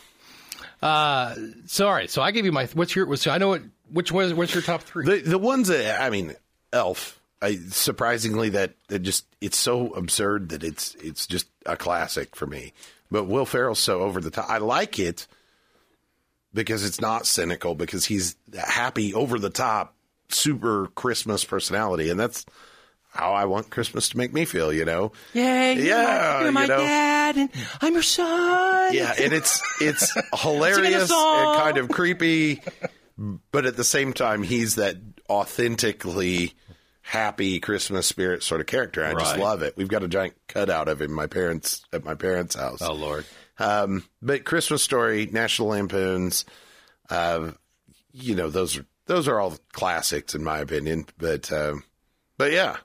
[0.81, 2.07] Uh, sorry.
[2.07, 4.61] so I gave you my what's your what's I know what which was what's your
[4.61, 5.05] top three?
[5.05, 6.35] The the ones that I mean,
[6.71, 7.16] Elf.
[7.41, 12.47] I surprisingly that it just it's so absurd that it's it's just a classic for
[12.47, 12.73] me.
[13.11, 14.49] But Will Ferrell's so over the top.
[14.49, 15.27] I like it
[16.53, 19.95] because it's not cynical because he's happy over the top
[20.29, 22.45] super Christmas personality and that's
[23.09, 25.11] how I want Christmas to make me feel, you know.
[25.33, 25.73] Yay!
[25.75, 26.77] You're Yeah, my, you're my you know.
[26.77, 27.49] dad, and
[27.81, 28.93] I'm your son.
[28.93, 32.61] Yeah, and it's it's hilarious and kind of creepy,
[33.51, 34.97] but at the same time, he's that
[35.29, 36.53] authentically
[37.07, 39.03] happy Christmas spirit sort of character.
[39.05, 39.77] I just love it.
[39.77, 42.81] We've got a giant cutout of him my parents at my parents' house.
[42.81, 43.25] Oh Lord.
[43.59, 46.43] Um, but Christmas Story, National Lampoons,
[47.09, 47.51] uh,
[48.11, 51.05] you know those are those are all classics in my opinion.
[51.17, 51.83] But um,
[52.37, 52.75] but yeah,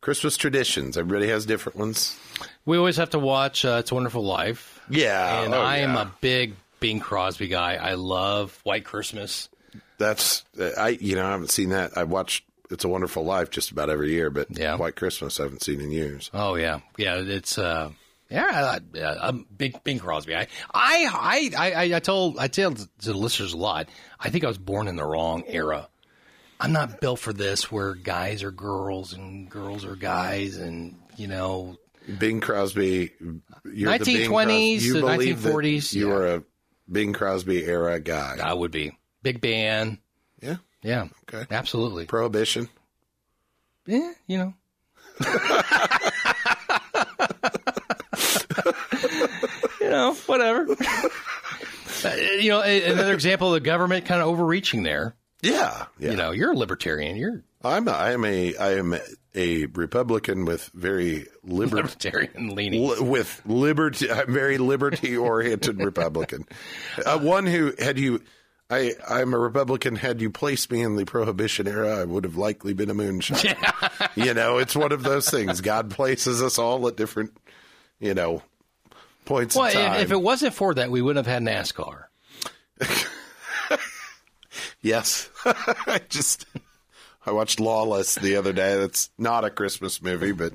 [0.00, 0.98] Christmas traditions.
[0.98, 2.18] Everybody has different ones.
[2.66, 4.80] We always have to watch uh, It's a Wonderful Life.
[4.90, 6.02] Yeah, and oh, I am yeah.
[6.02, 7.76] a big Bing Crosby guy.
[7.76, 9.48] I love White Christmas.
[9.96, 11.96] That's uh, I you know I haven't seen that.
[11.96, 14.76] I watched It's a Wonderful Life just about every year, but Yeah.
[14.76, 16.30] White Christmas I haven't seen in years.
[16.34, 17.16] Oh yeah, yeah.
[17.16, 17.90] It's uh,
[18.30, 18.44] yeah,
[18.76, 20.34] I, yeah, I'm big Bing Crosby.
[20.36, 23.88] I, I, I, I, I told I tell to the listeners a lot.
[24.20, 25.88] I think I was born in the wrong era.
[26.60, 31.26] I'm not built for this, where guys are girls and girls are guys, and you
[31.28, 31.76] know,
[32.18, 33.12] Bing Crosby,
[33.64, 36.14] you're the Bing 1920s you to 1940s, You yeah.
[36.14, 36.42] are a
[36.90, 38.38] Bing Crosby era guy.
[38.42, 39.98] I would be big band.
[40.82, 41.44] Yeah, Okay.
[41.54, 42.06] absolutely.
[42.06, 42.68] Prohibition.
[43.86, 44.54] Yeah, you know.
[49.80, 50.66] you know, whatever.
[52.04, 55.14] Uh, you know, another example of the government kind of overreaching there.
[55.42, 56.10] Yeah, yeah.
[56.10, 57.16] You know, you're a libertarian.
[57.16, 58.96] You're I'm a, I am a I am
[59.34, 62.86] a Republican with very liber- libertarian leaning.
[62.88, 64.10] li- with liberty.
[64.10, 66.44] I'm very liberty oriented Republican.
[67.04, 68.20] Uh, one who had you.
[68.70, 69.96] I, I'm a Republican.
[69.96, 74.10] Had you placed me in the Prohibition era, I would have likely been a moonshiner.
[74.16, 75.60] you know, it's one of those things.
[75.62, 77.34] God places us all at different,
[77.98, 78.42] you know,
[79.24, 79.94] points Well, in time.
[79.96, 82.04] if, if it wasn't for that, we wouldn't have had NASCAR.
[84.80, 85.28] Yes.
[85.44, 86.46] I just
[87.26, 88.76] I watched Lawless the other day.
[88.78, 90.52] That's not a Christmas movie, but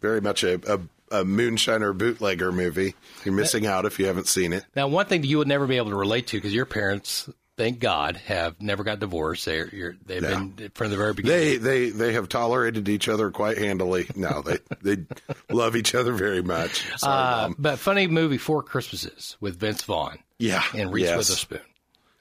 [0.00, 0.80] very much a, a,
[1.20, 2.94] a moonshiner bootlegger movie.
[3.24, 4.64] You're missing out if you haven't seen it.
[4.74, 7.28] Now, one thing that you would never be able to relate to because your parents,
[7.60, 9.44] thank God, have never got divorced.
[9.44, 11.38] They're, you're, they've been from the very beginning.
[11.38, 14.06] They they they have tolerated each other quite handily.
[14.16, 14.58] No, they
[14.96, 15.04] they
[15.50, 16.84] love each other very much.
[16.98, 20.62] Sorry, Uh, but funny movie, Four Christmases with Vince Vaughn Yeah.
[20.74, 21.18] and Reese yes.
[21.18, 21.60] Witherspoon.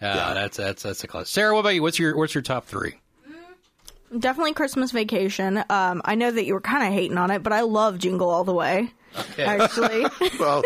[0.02, 1.30] Uh, That's that's that's a class.
[1.30, 1.82] Sarah, what about you?
[1.82, 2.95] What's your what's your top three?
[4.17, 5.58] Definitely Christmas Vacation.
[5.69, 8.30] Um, I know that you were kind of hating on it, but I love Jingle
[8.30, 8.91] All the Way.
[9.38, 10.06] Actually,
[10.39, 10.63] Well,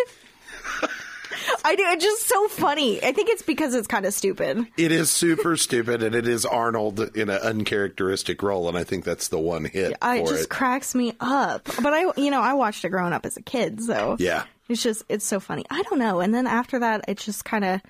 [1.66, 1.84] I do.
[1.88, 3.04] It's just so funny.
[3.04, 4.66] I think it's because it's kind of stupid.
[4.78, 9.04] it is super stupid, and it is Arnold in an uncharacteristic role, and I think
[9.06, 10.50] that's the one hit I, it just it.
[10.50, 11.64] cracks me up.
[11.82, 14.44] But I, you know, I watched it growing up as a kid, so Yeah.
[14.70, 15.66] it's just it's so funny.
[15.70, 16.20] I don't know.
[16.20, 17.82] And then after that, it's just kind of.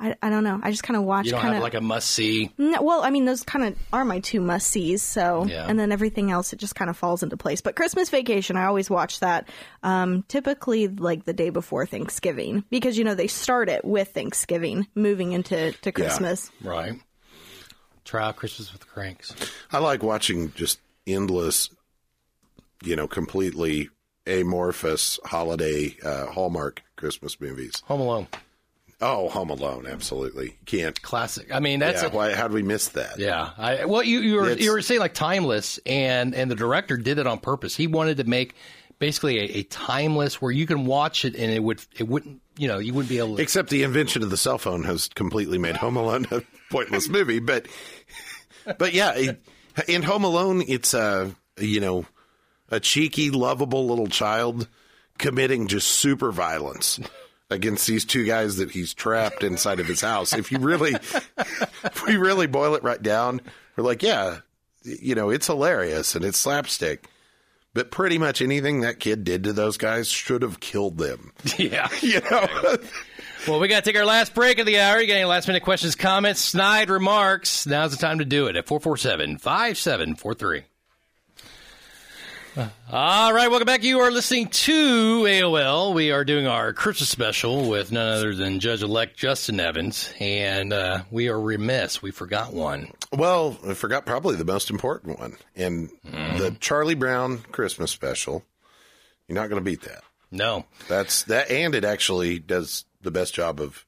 [0.00, 0.60] I, I don't know.
[0.62, 1.26] I just kind of watch.
[1.26, 2.52] You don't kind have like a must see.
[2.56, 5.02] No, well, I mean, those kind of are my two must sees.
[5.02, 5.66] So, Yeah.
[5.68, 7.60] and then everything else, it just kind of falls into place.
[7.60, 9.48] But Christmas Vacation, I always watch that.
[9.82, 14.86] Um, typically, like the day before Thanksgiving, because you know they start it with Thanksgiving,
[14.94, 16.50] moving into to Christmas.
[16.62, 16.94] Right.
[18.04, 19.34] Try out Christmas with the Kranks.
[19.72, 21.70] I like watching just endless,
[22.84, 23.90] you know, completely
[24.26, 27.82] amorphous holiday uh, Hallmark Christmas movies.
[27.86, 28.26] Home Alone.
[29.00, 30.56] Oh, Home Alone, absolutely.
[30.66, 31.00] Can't.
[31.02, 31.54] Classic.
[31.54, 32.34] I mean, that's yeah, a, why?
[32.34, 33.18] How would we miss that?
[33.18, 36.56] Yeah, I, well, you you were It's- you were saying like timeless, and and the
[36.56, 37.76] director did it on purpose.
[37.76, 38.54] He wanted to make
[38.98, 42.66] basically a, a timeless where you can watch it and it would it wouldn't you
[42.66, 43.42] know you wouldn't be able to.
[43.42, 47.38] Except the invention of the cell phone has completely made Home Alone a pointless movie.
[47.38, 47.66] But,
[48.78, 49.42] but yeah, it-
[49.86, 52.04] in Home Alone, it's a you know
[52.68, 54.66] a cheeky, lovable little child
[55.18, 56.98] committing just super violence
[57.50, 60.32] against these two guys that he's trapped inside of his house.
[60.34, 60.92] If you really,
[61.38, 63.40] if we really boil it right down,
[63.76, 64.40] we're like, yeah,
[64.82, 67.08] you know, it's hilarious and it's slapstick.
[67.74, 71.32] But pretty much anything that kid did to those guys should have killed them.
[71.58, 71.88] Yeah.
[72.02, 72.46] You know,
[73.46, 75.00] Well, we got to take our last break of the hour.
[75.00, 77.66] You got any last minute questions, comments, snide remarks?
[77.66, 80.64] Now's the time to do it at 447 5743.
[82.90, 83.84] All right, welcome back.
[83.84, 85.94] You are listening to AOL.
[85.94, 90.72] We are doing our Christmas special with none other than Judge elect Justin Evans, and
[90.72, 92.02] uh, we are remiss.
[92.02, 92.90] We forgot one.
[93.16, 95.36] well, I forgot probably the most important one.
[95.54, 96.38] And Mm-hmm.
[96.38, 98.42] the Charlie Brown Christmas special,
[99.28, 100.02] you're not going to beat that.
[100.32, 100.64] No.
[100.88, 103.84] That's that, and it actually does the best job of,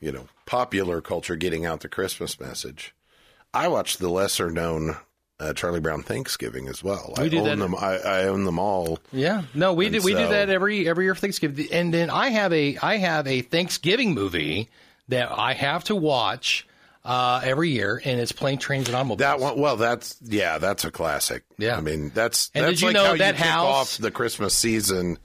[0.00, 2.94] you know, popular culture getting out the Christmas message.
[3.52, 4.96] I watched the lesser known
[5.40, 7.14] uh, Charlie Brown Thanksgiving as well.
[7.16, 7.74] We I do own that- them.
[7.74, 8.98] I, I own them all.
[9.12, 12.10] Yeah, no, we And do we do that every every year for Thanksgiving, and then
[12.10, 14.68] I have a I have a Thanksgiving movie
[15.08, 16.66] that I have to watch
[17.04, 19.18] uh, every year, and it's Plane Trains and Automobiles.
[19.20, 21.44] That one, well, that's yeah, that's a classic.
[21.56, 21.76] Yeah.
[21.76, 24.10] I mean that's And that's did you like know how that you house- off the
[24.10, 25.18] Christmas season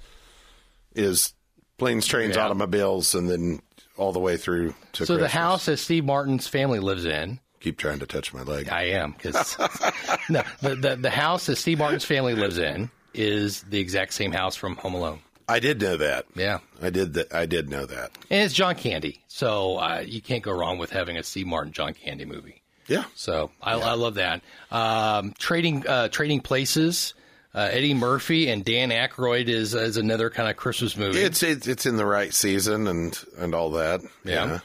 [0.95, 1.33] is
[1.77, 2.45] planes, trains, Yeah.
[2.45, 3.61] automobiles, and then
[3.97, 7.77] all the way through to So the house that Steve Martin's family lives in, Keep
[7.77, 8.67] trying to touch my leg.
[8.69, 9.57] I am because
[10.29, 14.33] no, the, the the house that Steve Martin's family lives in is the exact same
[14.33, 15.19] house from Home Alone.
[15.47, 16.25] I did know that.
[16.35, 17.33] Yeah, I did that.
[17.33, 18.11] I did know that.
[18.29, 21.71] and it's John Candy, so uh, you can't go wrong with having a Steve Martin
[21.71, 22.61] John Candy movie.
[22.87, 23.05] Yeah.
[23.15, 24.41] So I, I love that.
[24.69, 27.13] Um, trading uh, Trading Places.
[27.55, 31.19] Uh, Eddie Murphy and Dan Aykroyd is is another kind of Christmas movie.
[31.19, 34.01] It's it's it's in the right season and and all that.
[34.25, 34.59] Yeah.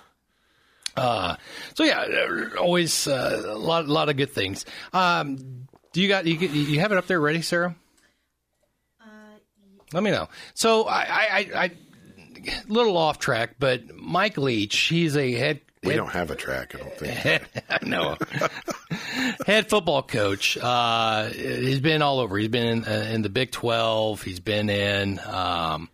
[0.99, 1.37] Uh,
[1.75, 4.65] so yeah, uh, always uh, a lot lot of good things.
[4.93, 7.75] Um, do you got you you have it up there ready, Sarah?
[9.93, 10.29] Let me know.
[10.55, 11.71] So I, I, I, I
[12.69, 15.61] little off track, but Mike Leach, he's a head.
[15.83, 16.75] We head- don't have a track.
[16.75, 17.43] I don't think.
[17.71, 18.17] I know.
[19.47, 20.59] Head football coach.
[20.61, 22.37] Uh, he's been all over.
[22.37, 24.23] He's been in, uh, in the Big Twelve.
[24.23, 25.89] He's been in um,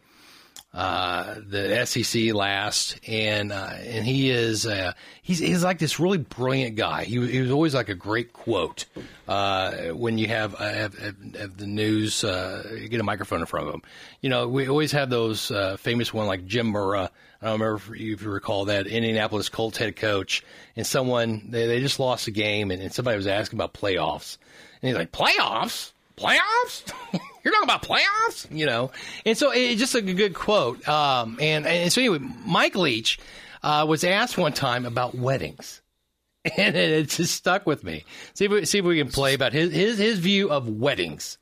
[0.75, 6.19] uh, the SEC last, and uh, and he is uh, he's he's like this really
[6.19, 7.05] brilliant guy.
[7.05, 8.87] He, he was always like a great quote
[9.29, 12.23] uh, when you have, uh, have, have, have the news.
[12.23, 13.83] Get a microphone in front of him.
[14.21, 17.11] You know, we always have those famous one like Jim Mora.
[17.41, 20.43] I don't remember if you, if you recall that Indianapolis Colts head coach
[20.77, 24.39] and someone they, they just lost a game and, and somebody was asking about playoffs
[24.81, 26.93] and he's like playoffs playoffs?
[27.45, 28.47] You're talking about playoffs?
[28.51, 28.91] You know?
[29.27, 33.19] And so it's just a good quote um, and, and so anyway Mike Leach
[33.63, 35.81] uh, was asked one time about weddings.
[36.59, 38.05] And it, it just stuck with me.
[38.35, 41.39] See if we, see if we can play about his his, his view of weddings.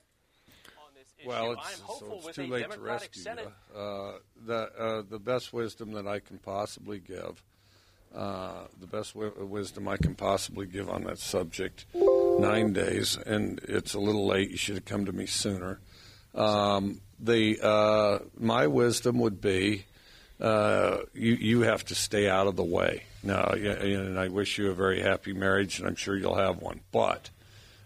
[1.26, 3.24] Well, it's, so it's too late to rescue.
[3.76, 4.12] Uh,
[4.46, 7.42] the uh, the best wisdom that I can possibly give,
[8.14, 13.60] uh, the best wi- wisdom I can possibly give on that subject, nine days, and
[13.64, 14.50] it's a little late.
[14.50, 15.80] You should have come to me sooner.
[16.34, 19.86] Um, the uh, my wisdom would be,
[20.40, 23.04] uh, you you have to stay out of the way.
[23.22, 26.80] Now, and I wish you a very happy marriage, and I'm sure you'll have one.
[26.90, 27.30] But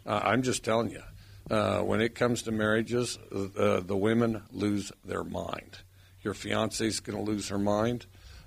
[0.07, 1.03] uh, I'm just telling you,
[1.51, 5.79] uh, when it comes to marriages, uh, the women lose their mind.
[6.23, 8.07] Your fiance is going to lose her mind.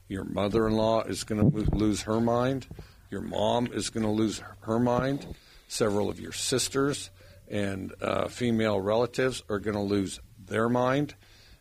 [0.10, 2.67] Your mother-in-law is going to lose her mind.
[3.10, 5.26] Your mom is going to lose her mind.
[5.67, 7.12] Several of your sisters
[7.48, 11.13] and uh, female relatives are going to lose their mind,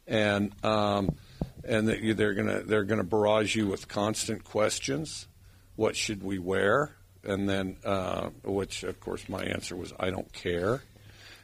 [0.06, 1.14] and um,
[1.62, 5.28] and that you- they're going to they're going to barrage you with constant questions.
[5.76, 6.96] What should we wear?
[7.24, 10.82] And then, uh, which of course my answer was, I don't care.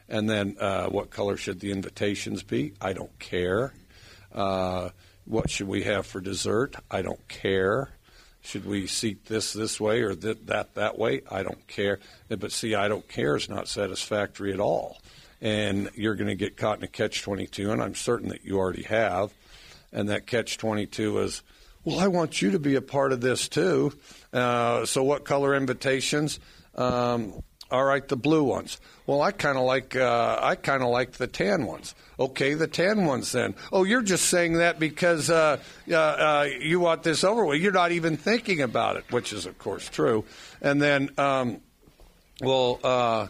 [0.09, 2.73] And then, uh, what color should the invitations be?
[2.81, 3.73] I don't care.
[4.33, 4.89] Uh,
[5.25, 6.75] what should we have for dessert?
[6.89, 7.89] I don't care.
[8.41, 11.21] Should we seat this this way or th- that that way?
[11.29, 11.99] I don't care.
[12.29, 15.01] But see, I don't care is not satisfactory at all.
[15.41, 18.57] And you're going to get caught in a catch 22, and I'm certain that you
[18.57, 19.33] already have.
[19.91, 21.43] And that catch 22 is,
[21.83, 23.93] well, I want you to be a part of this too.
[24.31, 26.39] Uh, so, what color invitations?
[26.75, 27.41] Um,
[27.71, 28.79] all right, the blue ones.
[29.07, 31.95] Well, I kind of like uh, I kind of like the tan ones.
[32.19, 33.55] Okay, the tan ones then.
[33.71, 35.57] Oh, you're just saying that because uh,
[35.89, 37.61] uh, uh, you want this over with.
[37.61, 40.25] You're not even thinking about it, which is of course true.
[40.61, 41.61] And then, um,
[42.41, 43.29] well,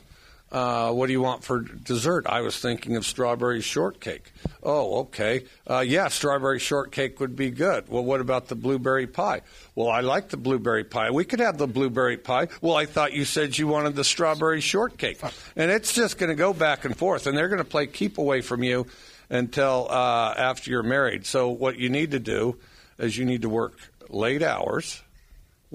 [0.51, 2.25] uh, what do you want for dessert?
[2.27, 4.31] I was thinking of strawberry shortcake.
[4.63, 5.45] Oh, okay.
[5.69, 7.89] Uh, yeah, strawberry shortcake would be good.
[7.89, 9.41] Well, what about the blueberry pie?
[9.73, 11.11] Well, I like the blueberry pie.
[11.11, 12.47] We could have the blueberry pie.
[12.61, 15.19] Well, I thought you said you wanted the strawberry shortcake.
[15.55, 18.17] And it's just going to go back and forth, and they're going to play keep
[18.17, 18.85] away from you
[19.29, 21.25] until uh, after you're married.
[21.25, 22.57] So, what you need to do
[22.97, 23.77] is you need to work
[24.09, 25.01] late hours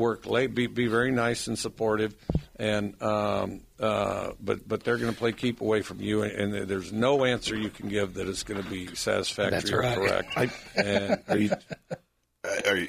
[0.01, 2.15] work late, be, be very nice and supportive,
[2.57, 6.93] and um, uh, but but they're going to play keep away from you, and, there's
[6.93, 9.97] no answer you can give that is going to be satisfactory That's or right.
[9.97, 10.33] correct.
[10.37, 11.51] I- and Are you,
[12.67, 12.89] are you,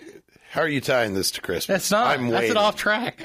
[0.51, 1.66] how are you tying this to Christmas?
[1.68, 2.07] That's not.
[2.07, 2.51] I'm that's waiting.
[2.51, 3.22] an off track.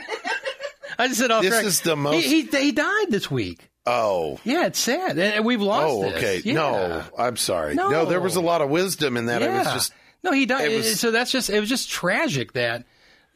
[0.99, 1.65] I just said off This track.
[1.65, 3.69] is the most- He, he, he died this week.
[3.85, 4.41] Oh.
[4.45, 5.87] Yeah, it's sad, and we've lost.
[5.89, 6.17] Oh, this.
[6.17, 6.43] okay.
[6.45, 6.55] Yeah.
[6.55, 7.75] No, I'm sorry.
[7.75, 7.91] No.
[7.91, 8.05] No.
[8.07, 9.43] there was a lot of wisdom in that.
[9.43, 9.55] Yeah.
[9.55, 9.93] It was just
[10.25, 10.73] no, he died.
[10.73, 12.85] it was- so that's just it was just tragic that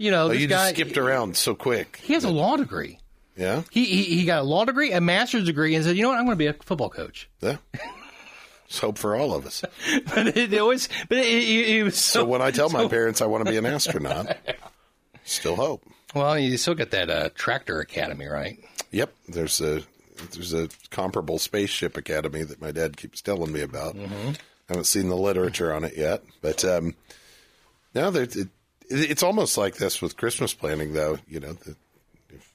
[0.00, 2.00] you know oh, this you guy just skipped around so quick.
[2.02, 2.98] He has a law degree.
[3.36, 6.08] Yeah, He, he he got a law degree, a master's degree, and said, you know
[6.08, 7.28] what, I'm going to be a football coach.
[7.40, 7.56] yeah.
[8.64, 9.64] Let's hope for all of us.
[10.14, 12.20] But it, always, but it, it, it was so.
[12.20, 14.36] So when I tell my parents I want to be an astronaut,
[15.24, 15.82] still hope.
[16.14, 18.58] well, you still got that uh, tractor academy, right?
[18.92, 19.82] Yep, there's a
[20.32, 23.96] there's a comparable spaceship academy that my dad keeps telling me about.
[23.96, 24.28] Mm-hmm.
[24.28, 24.34] I
[24.68, 26.94] haven't seen the literature on it yet, but um,
[27.94, 28.48] now that it,
[28.90, 31.18] it's almost like this with Christmas planning, though.
[31.28, 31.76] You know, the,
[32.30, 32.52] if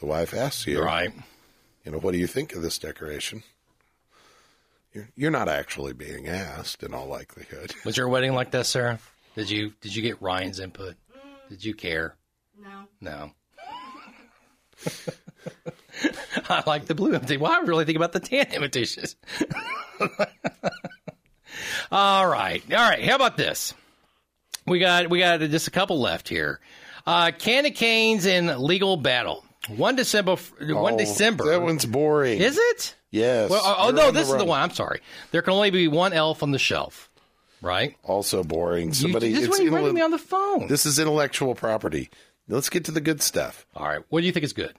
[0.00, 1.12] the wife asks you, Right.
[1.84, 3.42] you know, what do you think of this decoration?
[4.92, 7.74] You're, you're not actually being asked, in all likelihood.
[7.84, 8.98] Was your wedding like this, Sarah?
[9.36, 10.94] Did you did you get Ryan's input?
[11.48, 12.14] Did you care?
[12.60, 12.84] No.
[13.00, 13.30] No.
[16.48, 17.40] I like the blue imitation.
[17.40, 19.16] Well, I really think about the tan imitations.
[21.92, 22.62] All right.
[22.72, 23.04] All right.
[23.04, 23.74] How about this?
[24.66, 26.60] We got we got just a couple left here.
[27.06, 29.44] Uh Candy Canes in legal battle.
[29.68, 31.46] One December one Oh, December.
[31.46, 32.38] That one's boring.
[32.40, 32.94] Is it?
[33.10, 33.48] Yes.
[33.48, 34.60] Well, oh, oh, no, this is the one.
[34.60, 35.00] I'm sorry.
[35.30, 37.08] There can only be one elf on the shelf.
[37.62, 37.96] Right?
[38.02, 38.88] Also boring.
[38.88, 39.32] You, Somebody.
[39.32, 40.66] this is it's you rang me on the phone.
[40.66, 42.10] This is intellectual property.
[42.48, 43.66] Let's get to the good stuff.
[43.74, 44.02] All right.
[44.10, 44.74] What do you think is good?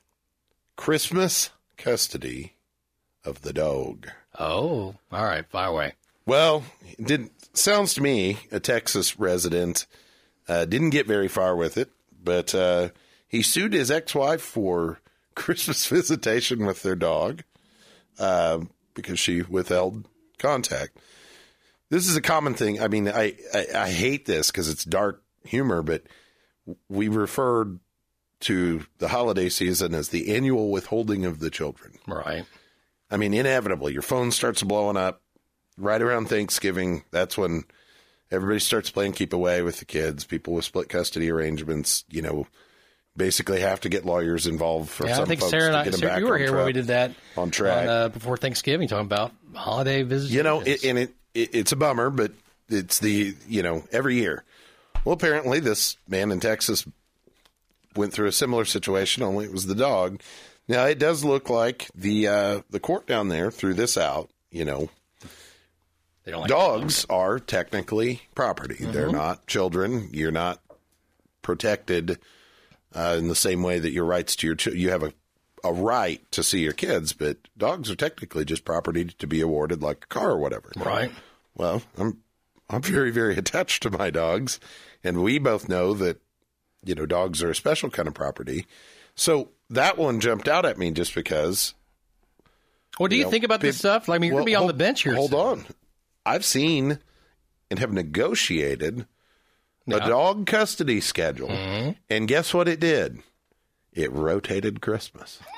[0.75, 2.53] Christmas custody
[3.23, 4.07] of the dog.
[4.37, 5.45] Oh, all right.
[5.47, 5.93] Fire away.
[6.25, 9.85] Well, it did sounds to me a Texas resident
[10.47, 11.89] uh, didn't get very far with it,
[12.23, 12.89] but uh,
[13.27, 14.99] he sued his ex-wife for
[15.35, 17.43] Christmas visitation with their dog
[18.19, 18.59] uh,
[18.93, 20.97] because she withheld contact.
[21.89, 22.81] This is a common thing.
[22.81, 26.03] I mean, I I, I hate this because it's dark humor, but
[26.89, 27.79] we referred
[28.41, 31.93] to the holiday season as the annual withholding of the children.
[32.07, 32.45] Right.
[33.09, 35.21] I mean, inevitably, your phone starts blowing up
[35.77, 37.03] right around Thanksgiving.
[37.11, 37.63] That's when
[38.31, 40.25] everybody starts playing keep away with the kids.
[40.25, 42.47] People with split custody arrangements, you know,
[43.17, 45.97] basically have to get lawyers involved for Yeah, I some think folks Sarah and to
[45.97, 46.57] I, Sarah, back you were on here track.
[46.57, 47.87] when we did that on track.
[47.87, 50.31] uh, before Thanksgiving, talking about holiday visits.
[50.33, 52.31] You know, it, and it, it it's a bummer, but
[52.69, 54.43] it's the you know every year.
[55.03, 56.85] Well, apparently, this man in Texas
[57.95, 59.23] went through a similar situation.
[59.23, 60.21] Only it was the dog.
[60.67, 64.29] Now it does look like the uh, the court down there threw this out.
[64.51, 64.89] You know,
[66.25, 68.77] they don't like dogs are technically property.
[68.83, 70.09] They're not children.
[70.11, 70.59] You're not
[71.41, 72.19] protected
[72.93, 75.13] uh, in the same way that your rights to your ch- you have a
[75.63, 79.81] a right to see your kids, but dogs are technically just property to be awarded
[79.81, 80.71] like a car or whatever.
[80.75, 81.11] Right.
[81.55, 82.21] Well, I'm
[82.69, 84.59] I'm very very attached to my dogs,
[85.03, 86.21] and we both know that
[86.83, 88.65] you know dogs are a special kind of property.
[89.15, 91.73] So that one jumped out at me just because
[92.97, 94.07] What do you, know, think about this stuff?
[94.07, 95.15] Like, I mean, you're Well, going to be on hold- the bench here.
[95.15, 95.39] Hold soon.
[95.39, 95.65] on.
[96.25, 96.99] I've seen
[97.69, 99.05] and have negotiated
[99.87, 101.49] a dog custody schedule.
[101.49, 101.91] Mm-hmm.
[102.09, 103.19] And guess what it did?
[103.93, 105.39] It rotated Christmas.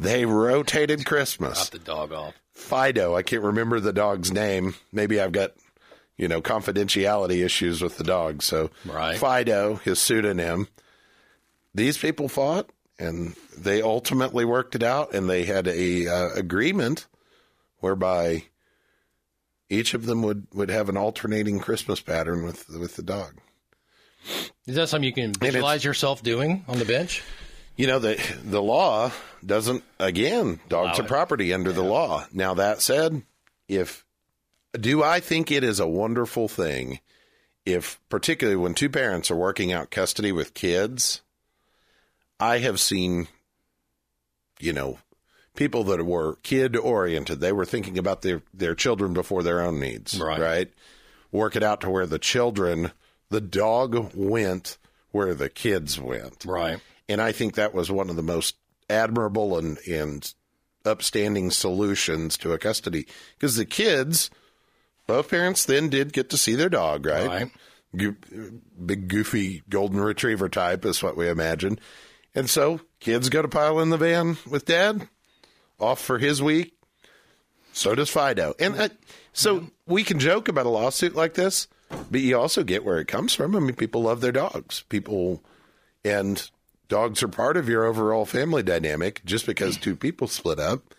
[0.00, 1.68] They rotated Christmas.
[1.68, 2.34] Drop the dog off.
[2.54, 4.74] Fido, I can't remember the dog's name.
[4.90, 5.52] Maybe I've got,
[6.16, 8.42] you know, confidentiality issues with the dog.
[8.42, 9.16] So Right.
[9.16, 10.66] Fido, his pseudonym.
[11.72, 17.06] These people fought and they ultimately worked it out and they had a uh, agreement
[17.78, 18.44] whereby
[19.72, 23.38] each of them would, would have an alternating Christmas pattern with with the dog.
[24.66, 27.22] Is that something you can visualize yourself doing on the bench?
[27.76, 29.10] You know, the the law
[29.44, 31.08] doesn't again, dogs Allow are it.
[31.08, 32.26] property under the law.
[32.32, 33.22] Now that said,
[33.66, 34.04] if
[34.72, 37.00] do I think it is a wonderful thing
[37.64, 41.22] if particularly when two parents are working out custody with kids,
[42.38, 43.28] I have seen
[44.62, 44.98] you know,
[45.54, 47.40] people that were kid oriented.
[47.40, 50.40] They were thinking about their their children before their own needs, Right.
[50.40, 50.72] right?
[51.30, 52.92] Work it out to where the children,
[53.30, 54.76] the dog went
[55.10, 56.44] where the kids went.
[56.44, 56.78] Right.
[57.08, 58.56] And I think that was one of the most
[58.88, 60.32] admirable and, and
[60.84, 63.06] upstanding solutions to a custody
[63.38, 64.30] because the kids,
[65.06, 67.26] both parents then did get to see their dog, right?
[67.28, 67.50] Right.
[67.94, 68.16] Go-
[68.84, 71.78] big, goofy golden retriever type is what we imagine.
[72.34, 75.08] And so kids go to pile in the van with dad,
[75.80, 76.74] off for his week.
[77.72, 78.54] So does Fido.
[78.58, 78.88] And uh,
[79.32, 81.68] so we can joke about a lawsuit like this,
[82.10, 83.56] but you also get where it comes from.
[83.56, 84.84] I mean, people love their dogs.
[84.88, 85.42] People,
[86.04, 86.50] and
[86.88, 89.24] dogs are part of your overall family dynamic.
[89.24, 90.94] Just because two people split up,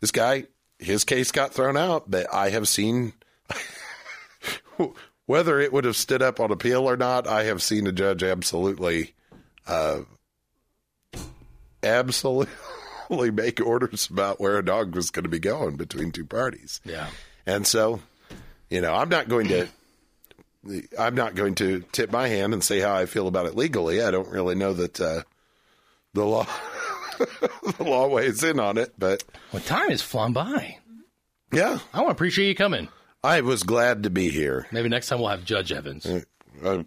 [0.00, 0.44] this guy,
[0.78, 2.10] his case got thrown out.
[2.10, 3.12] But I have seen
[5.26, 7.26] whether it would have stood up on appeal or not.
[7.26, 9.14] I have seen a judge absolutely,
[9.66, 10.00] uh,
[11.82, 12.52] absolutely
[13.10, 16.80] make orders about where a dog was going to be going between two parties.
[16.84, 17.08] Yeah,
[17.46, 18.00] and so,
[18.70, 19.68] you know, I'm not going to.
[20.98, 24.02] I'm not going to tip my hand and say how I feel about it legally.
[24.02, 25.22] I don't really know that uh,
[26.14, 26.46] the law
[27.18, 30.78] the law weighs in on it, but well, time has flown by.
[31.52, 32.88] Yeah, I want to appreciate you coming.
[33.22, 34.66] I was glad to be here.
[34.70, 36.06] Maybe next time we'll have Judge Evans.
[36.64, 36.84] I,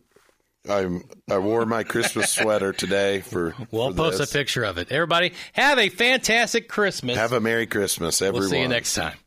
[0.70, 3.56] I, I wore my Christmas sweater today for.
[3.72, 4.32] We'll for post this.
[4.32, 4.92] a picture of it.
[4.92, 7.18] Everybody, have a fantastic Christmas.
[7.18, 8.42] Have a Merry Christmas, everyone.
[8.42, 9.18] We'll see you next time.